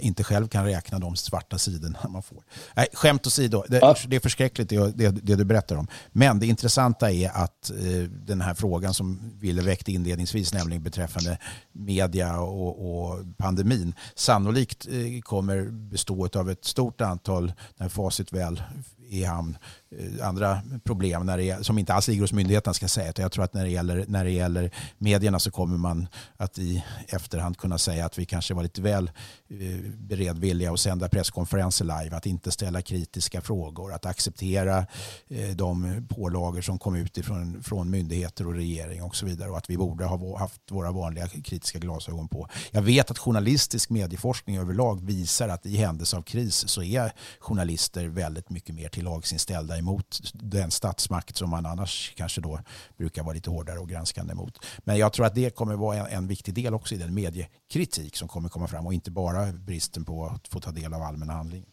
inte 0.00 0.24
själv 0.24 0.48
kan 0.48 0.64
räkna 0.64 0.98
de 0.98 1.16
svarta 1.16 1.58
sidorna 1.58 1.98
man 2.08 2.22
får. 2.22 2.42
Nej, 2.76 2.86
skämt 2.92 3.26
åsido, 3.26 3.64
det, 3.68 3.78
ja. 3.78 3.96
det 4.06 4.16
är 4.16 4.20
förskräckligt 4.20 4.68
det, 4.68 4.92
det, 4.96 5.10
det, 5.10 5.36
du 5.36 5.44
berättar 5.44 5.76
om. 5.76 5.86
Men 6.12 6.38
det 6.38 6.46
intressanta 6.46 7.12
är 7.12 7.30
att 7.30 7.70
eh, 7.70 8.10
den 8.26 8.40
här 8.40 8.54
frågan 8.54 8.94
som 8.94 9.20
Wille 9.40 9.62
väckte 9.62 9.92
inledningsvis, 9.92 10.52
nämligen 10.54 10.82
beträffande 10.82 11.38
media 11.72 12.40
och, 12.40 13.08
och 13.08 13.18
pandemin, 13.36 13.94
sannolikt 14.14 14.86
eh, 14.90 15.20
kommer 15.20 15.87
bestå 15.90 16.28
av 16.34 16.50
ett 16.50 16.64
stort 16.64 17.00
antal, 17.00 17.52
när 17.76 17.88
facit 17.88 18.32
väl 18.32 18.62
i 19.08 19.24
hamn, 19.24 19.58
eh, 19.90 20.28
andra 20.28 20.62
problem 20.84 21.26
när 21.26 21.38
det, 21.38 21.66
som 21.66 21.78
inte 21.78 21.94
alls 21.94 22.08
ligger 22.08 22.22
hos 22.22 22.32
myndigheterna 22.32 22.74
ska 22.74 22.88
säga. 22.88 23.12
Jag 23.16 23.32
tror 23.32 23.44
att 23.44 23.54
när 23.54 23.64
det, 23.64 23.70
gäller, 23.70 24.04
när 24.08 24.24
det 24.24 24.30
gäller 24.30 24.70
medierna 24.98 25.38
så 25.38 25.50
kommer 25.50 25.76
man 25.76 26.06
att 26.36 26.58
i 26.58 26.84
efterhand 27.08 27.56
kunna 27.58 27.78
säga 27.78 28.06
att 28.06 28.18
vi 28.18 28.24
kanske 28.24 28.54
var 28.54 28.62
lite 28.62 28.82
väl 28.82 29.10
eh, 29.48 29.90
beredvilliga 29.96 30.72
att 30.72 30.80
sända 30.80 31.08
presskonferenser 31.08 31.84
live, 31.84 32.16
att 32.16 32.26
inte 32.26 32.50
ställa 32.50 32.82
kritiska 32.82 33.40
frågor, 33.40 33.92
att 33.92 34.06
acceptera 34.06 34.86
eh, 35.28 35.48
de 35.48 36.06
pålagor 36.08 36.60
som 36.60 36.78
kom 36.78 36.96
ut 36.96 37.18
ifrån, 37.18 37.62
från 37.62 37.90
myndigheter 37.90 38.46
och 38.46 38.54
regering 38.54 39.02
och 39.02 39.16
så 39.16 39.26
vidare 39.26 39.50
och 39.50 39.58
att 39.58 39.70
vi 39.70 39.76
borde 39.76 40.04
ha 40.04 40.38
haft 40.38 40.60
våra 40.70 40.92
vanliga 40.92 41.28
kritiska 41.28 41.78
glasögon 41.78 42.28
på. 42.28 42.48
Jag 42.70 42.82
vet 42.82 43.10
att 43.10 43.18
journalistisk 43.18 43.90
medieforskning 43.90 44.58
överlag 44.58 45.06
visar 45.06 45.48
att 45.48 45.66
i 45.66 45.76
händelse 45.76 46.16
av 46.16 46.22
kris 46.22 46.68
så 46.68 46.82
är 46.82 47.12
journalister 47.40 48.06
väldigt 48.06 48.50
mycket 48.50 48.74
mer 48.74 48.88
till 48.98 49.04
lagsinställda 49.04 49.78
emot 49.78 50.20
den 50.32 50.70
statsmakt 50.70 51.36
som 51.36 51.50
man 51.50 51.66
annars 51.66 52.12
kanske 52.16 52.40
då 52.40 52.60
brukar 52.96 53.22
vara 53.22 53.34
lite 53.34 53.50
hårdare 53.50 53.78
och 53.78 53.88
granskande 53.88 54.32
emot. 54.32 54.64
Men 54.78 54.98
jag 54.98 55.12
tror 55.12 55.26
att 55.26 55.34
det 55.34 55.50
kommer 55.50 55.76
vara 55.76 55.96
en, 55.96 56.06
en 56.06 56.26
viktig 56.26 56.54
del 56.54 56.74
också 56.74 56.94
i 56.94 56.98
den 56.98 57.14
mediekritik 57.14 58.16
som 58.16 58.28
kommer 58.28 58.48
komma 58.48 58.66
fram 58.68 58.86
och 58.86 58.94
inte 58.94 59.10
bara 59.10 59.52
bristen 59.52 60.04
på 60.04 60.26
att 60.26 60.48
få 60.48 60.60
ta 60.60 60.70
del 60.70 60.94
av 60.94 61.02
allmänna 61.02 61.32
handling. 61.32 61.64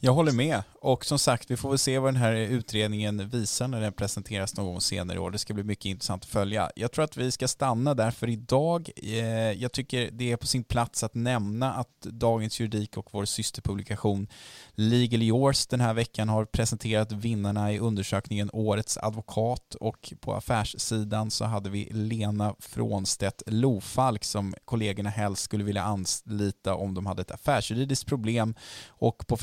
Jag 0.00 0.12
håller 0.12 0.32
med. 0.32 0.62
Och 0.80 1.04
som 1.04 1.18
sagt, 1.18 1.50
vi 1.50 1.56
får 1.56 1.68
väl 1.68 1.78
se 1.78 1.98
vad 1.98 2.14
den 2.14 2.22
här 2.22 2.32
utredningen 2.32 3.28
visar 3.28 3.68
när 3.68 3.80
den 3.80 3.92
presenteras 3.92 4.56
någon 4.56 4.66
gång 4.66 4.80
senare 4.80 5.16
i 5.16 5.20
år. 5.20 5.30
Det 5.30 5.38
ska 5.38 5.54
bli 5.54 5.64
mycket 5.64 5.84
intressant 5.84 6.22
att 6.22 6.30
följa. 6.30 6.70
Jag 6.76 6.92
tror 6.92 7.04
att 7.04 7.16
vi 7.16 7.30
ska 7.30 7.48
stanna 7.48 7.94
där 7.94 8.10
för 8.10 8.28
idag. 8.28 8.90
Eh, 8.96 9.52
jag 9.52 9.72
tycker 9.72 10.10
det 10.12 10.32
är 10.32 10.36
på 10.36 10.46
sin 10.46 10.64
plats 10.64 11.02
att 11.02 11.14
nämna 11.14 11.74
att 11.74 12.00
Dagens 12.00 12.60
Juridik 12.60 12.96
och 12.96 13.08
vår 13.10 13.24
systerpublikation 13.24 14.28
Legal 14.74 15.22
Yours 15.22 15.66
den 15.66 15.80
här 15.80 15.94
veckan 15.94 16.28
har 16.28 16.44
presenterat 16.44 17.12
vinnarna 17.12 17.72
i 17.72 17.78
undersökningen 17.78 18.50
Årets 18.52 18.98
advokat 18.98 19.74
och 19.74 20.12
på 20.20 20.34
affärssidan 20.34 21.30
så 21.30 21.44
hade 21.44 21.70
vi 21.70 21.88
Lena 21.92 22.54
Frånstedt 22.58 23.42
Lofalk 23.46 24.24
som 24.24 24.54
kollegorna 24.64 25.10
helst 25.10 25.42
skulle 25.42 25.64
vilja 25.64 25.82
anlita 25.82 26.74
om 26.74 26.94
de 26.94 27.06
hade 27.06 27.22
ett 27.22 27.30
affärsjuridiskt 27.30 28.06
problem 28.06 28.54
och 28.88 29.26
på 29.26 29.36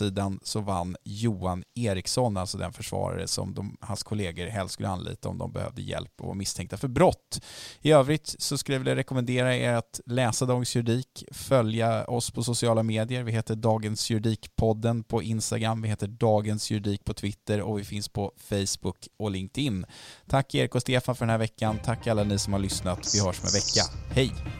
sidan 0.00 0.40
så 0.42 0.60
vann 0.60 0.96
Johan 1.04 1.64
Eriksson, 1.74 2.36
alltså 2.36 2.58
den 2.58 2.72
försvarare 2.72 3.26
som 3.26 3.54
de, 3.54 3.76
hans 3.80 4.02
kollegor 4.02 4.46
helst 4.46 4.74
skulle 4.74 4.88
anlita 4.88 5.28
om 5.28 5.38
de 5.38 5.52
behövde 5.52 5.82
hjälp 5.82 6.12
och 6.20 6.26
var 6.26 6.34
misstänkta 6.34 6.76
för 6.76 6.88
brott. 6.88 7.40
I 7.80 7.92
övrigt 7.92 8.34
så 8.38 8.58
skulle 8.58 8.74
jag 8.74 8.80
vilja 8.80 8.96
rekommendera 8.96 9.56
er 9.56 9.74
att 9.74 10.00
läsa 10.06 10.46
Dagens 10.46 10.76
Juridik, 10.76 11.24
följa 11.32 12.04
oss 12.04 12.30
på 12.30 12.42
sociala 12.42 12.82
medier. 12.82 13.22
Vi 13.22 13.32
heter 13.32 13.56
Dagens 13.56 14.10
Juridik-podden 14.10 15.02
på 15.02 15.22
Instagram, 15.22 15.82
vi 15.82 15.88
heter 15.88 16.06
Dagens 16.06 16.70
Juridik 16.70 17.04
på 17.04 17.14
Twitter 17.14 17.60
och 17.60 17.78
vi 17.78 17.84
finns 17.84 18.08
på 18.08 18.32
Facebook 18.36 19.08
och 19.18 19.30
LinkedIn. 19.30 19.86
Tack 20.28 20.54
Erik 20.54 20.74
och 20.74 20.82
Stefan 20.82 21.14
för 21.14 21.26
den 21.26 21.30
här 21.30 21.38
veckan. 21.38 21.78
Tack 21.84 22.06
alla 22.06 22.24
ni 22.24 22.38
som 22.38 22.52
har 22.52 22.60
lyssnat. 22.60 23.14
Vi 23.14 23.20
hörs 23.20 23.40
om 23.40 23.46
en 23.46 23.52
vecka. 23.52 23.82
Hej! 24.14 24.59